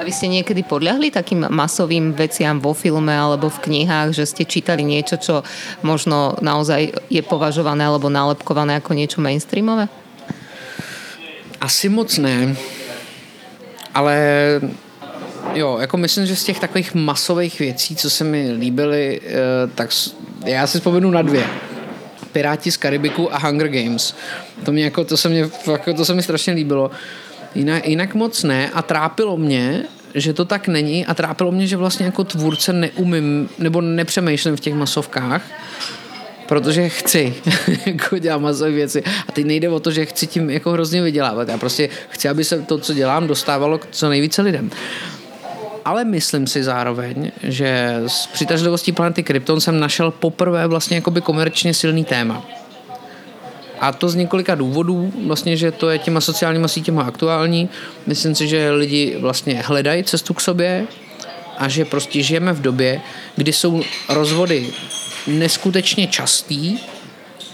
A 0.00 0.04
vy 0.04 0.16
ste 0.16 0.32
niekedy 0.32 0.64
podľahli 0.64 1.12
takým 1.12 1.44
masovým 1.52 2.16
veciam 2.16 2.56
vo 2.56 2.72
filme 2.72 3.12
alebo 3.12 3.52
v 3.52 3.68
knihách, 3.68 4.16
že 4.16 4.24
ste 4.24 4.48
čítali 4.48 4.80
niečo, 4.80 5.20
čo 5.20 5.44
možno 5.84 6.40
naozaj 6.40 7.12
je 7.12 7.20
považované 7.20 7.84
alebo 7.84 8.08
nálepkované 8.08 8.80
ako 8.80 8.96
niečo 8.96 9.20
mainstreamové? 9.20 9.92
Asi 11.60 11.92
moc 11.92 12.08
ne, 12.16 12.56
ale 13.92 14.14
jo, 15.54 15.78
jako 15.78 15.96
myslím, 15.96 16.26
že 16.26 16.36
z 16.36 16.44
těch 16.44 16.60
takových 16.60 16.94
masových 16.94 17.58
věcí, 17.58 17.96
co 17.96 18.10
se 18.10 18.24
mi 18.24 18.52
líbily, 18.52 19.20
eh, 19.20 19.30
tak 19.74 19.90
já 20.44 20.66
si 20.66 20.78
vzpomenu 20.78 21.10
na 21.10 21.22
dvě. 21.22 21.44
Piráti 22.32 22.72
z 22.72 22.76
Karibiku 22.76 23.34
a 23.34 23.38
Hunger 23.38 23.68
Games. 23.68 24.14
To, 24.64 24.72
mě 24.72 24.84
jako, 24.84 25.04
to, 25.04 25.16
se 25.16 25.28
mě, 25.28 25.50
jako, 25.70 25.94
to 25.94 26.04
se 26.04 26.14
mi 26.14 26.22
strašně 26.22 26.52
líbilo. 26.52 26.90
Jinak, 27.54 27.88
jinak 27.88 28.14
moc 28.14 28.42
ne 28.42 28.70
a 28.70 28.82
trápilo 28.82 29.36
mě, 29.36 29.84
že 30.14 30.32
to 30.32 30.44
tak 30.44 30.68
není 30.68 31.06
a 31.06 31.14
trápilo 31.14 31.52
mě, 31.52 31.66
že 31.66 31.76
vlastně 31.76 32.06
jako 32.06 32.24
tvůrce 32.24 32.72
neumím 32.72 33.48
nebo 33.58 33.80
nepřemýšlím 33.80 34.56
v 34.56 34.60
těch 34.60 34.74
masovkách, 34.74 35.42
protože 36.48 36.88
chci 36.88 37.34
jako 37.86 38.18
dělat 38.18 38.38
masové 38.38 38.70
věci. 38.70 39.02
A 39.28 39.32
teď 39.32 39.46
nejde 39.46 39.68
o 39.68 39.80
to, 39.80 39.90
že 39.90 40.06
chci 40.06 40.26
tím 40.26 40.50
jako 40.50 40.70
hrozně 40.70 41.02
vydělávat. 41.02 41.48
Já 41.48 41.58
prostě 41.58 41.88
chci, 42.08 42.28
aby 42.28 42.44
se 42.44 42.62
to, 42.62 42.78
co 42.78 42.94
dělám, 42.94 43.26
dostávalo 43.26 43.78
k 43.78 43.86
co 43.90 44.08
nejvíce 44.08 44.42
lidem. 44.42 44.70
Ale 45.84 46.04
myslím 46.04 46.46
si 46.46 46.64
zároveň, 46.64 47.32
že 47.42 48.00
s 48.06 48.26
přitažlivostí 48.26 48.92
planety 48.92 49.22
Krypton 49.22 49.60
jsem 49.60 49.80
našel 49.80 50.10
poprvé 50.10 50.66
vlastně 50.66 50.96
jakoby 50.96 51.20
komerčně 51.20 51.74
silný 51.74 52.04
téma 52.04 52.46
a 53.80 53.92
to 53.92 54.08
z 54.08 54.14
několika 54.14 54.54
důvodů, 54.54 55.12
vlastně, 55.26 55.56
že 55.56 55.72
to 55.72 55.90
je 55.90 55.98
těma 55.98 56.20
sociálníma 56.20 56.68
sítěma 56.68 57.02
aktuální. 57.02 57.68
Myslím 58.06 58.34
si, 58.34 58.48
že 58.48 58.70
lidi 58.70 59.16
vlastně 59.20 59.62
hledají 59.66 60.04
cestu 60.04 60.34
k 60.34 60.40
sobě 60.40 60.86
a 61.58 61.68
že 61.68 61.84
prostě 61.84 62.22
žijeme 62.22 62.52
v 62.52 62.60
době, 62.60 63.00
kdy 63.36 63.52
jsou 63.52 63.82
rozvody 64.08 64.66
neskutečně 65.26 66.06
častý 66.06 66.78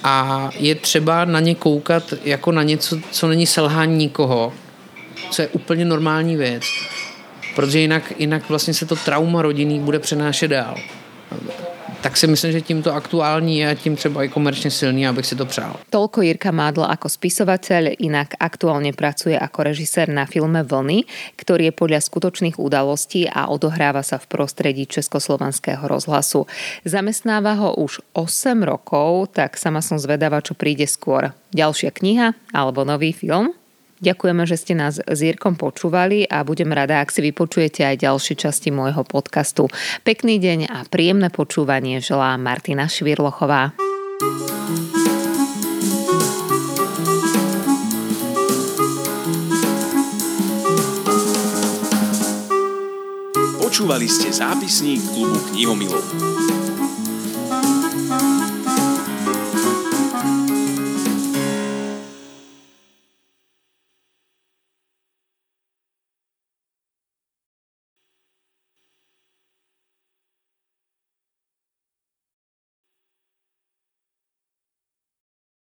a 0.04 0.50
je 0.58 0.74
třeba 0.74 1.24
na 1.24 1.40
ně 1.40 1.54
koukat 1.54 2.14
jako 2.24 2.52
na 2.52 2.62
něco, 2.62 2.98
co 3.10 3.28
není 3.28 3.46
selhání 3.46 3.96
nikoho, 3.96 4.52
co 5.30 5.42
je 5.42 5.48
úplně 5.48 5.84
normální 5.84 6.36
věc. 6.36 6.62
Protože 7.54 7.78
jinak, 7.78 8.12
jinak 8.18 8.48
vlastně 8.48 8.74
se 8.74 8.86
to 8.86 8.96
trauma 8.96 9.42
rodinný 9.42 9.80
bude 9.80 9.98
přenášet 9.98 10.48
dál 10.48 10.76
tak 12.06 12.14
si 12.16 12.26
myslím, 12.26 12.52
že 12.52 12.60
tímto 12.60 12.94
aktuální 12.94 13.58
je 13.58 13.70
a 13.70 13.74
tím 13.74 13.96
třeba 13.96 14.24
i 14.24 14.28
komerčně 14.28 14.70
silný, 14.70 15.06
abych 15.06 15.26
si 15.26 15.36
to 15.36 15.46
přál. 15.46 15.76
Tolko 15.90 16.22
Jirka 16.22 16.54
Mádl 16.54 16.86
ako 16.86 17.10
spisovateľ, 17.10 17.98
inak 17.98 18.38
aktuálne 18.38 18.94
pracuje 18.94 19.34
ako 19.34 19.66
režisér 19.66 20.14
na 20.14 20.22
filme 20.22 20.62
Vlny, 20.62 21.02
ktorý 21.34 21.66
je 21.66 21.74
podľa 21.74 22.00
skutočných 22.06 22.62
udalostí 22.62 23.26
a 23.26 23.50
odohráva 23.50 24.06
sa 24.06 24.22
v 24.22 24.30
prostredí 24.30 24.86
Československého 24.86 25.82
rozhlasu. 25.82 26.46
Zamestnáva 26.86 27.58
ho 27.58 27.74
už 27.74 27.98
8 28.14 28.54
rokov, 28.62 29.34
tak 29.34 29.58
sama 29.58 29.82
som 29.82 29.98
zvedavá, 29.98 30.38
čo 30.38 30.54
príde 30.54 30.86
skôr. 30.86 31.34
Ďalšia 31.58 31.90
kniha 31.90 32.38
alebo 32.54 32.86
nový 32.86 33.10
film? 33.10 33.50
Ďakujeme, 33.96 34.44
že 34.44 34.60
ste 34.60 34.76
nás 34.76 35.00
s 35.00 35.18
Jirkom 35.24 35.56
počúvali 35.56 36.28
a 36.28 36.44
budem 36.44 36.68
rada, 36.68 37.00
ak 37.00 37.08
si 37.08 37.24
vypočujete 37.24 37.80
aj 37.80 38.04
ďalšie 38.04 38.36
časti 38.36 38.68
môjho 38.68 39.00
podcastu. 39.08 39.72
Pekný 40.04 40.36
deň 40.36 40.68
a 40.68 40.84
príjemné 40.84 41.32
počúvanie 41.32 42.04
želá 42.04 42.36
Martina 42.36 42.92
Švirlochová. 42.92 43.72
Počúvali 53.60 54.08
ste 54.08 54.32
zápisník 54.32 55.04
klubu 55.12 55.36
knihomilov. 55.52 56.55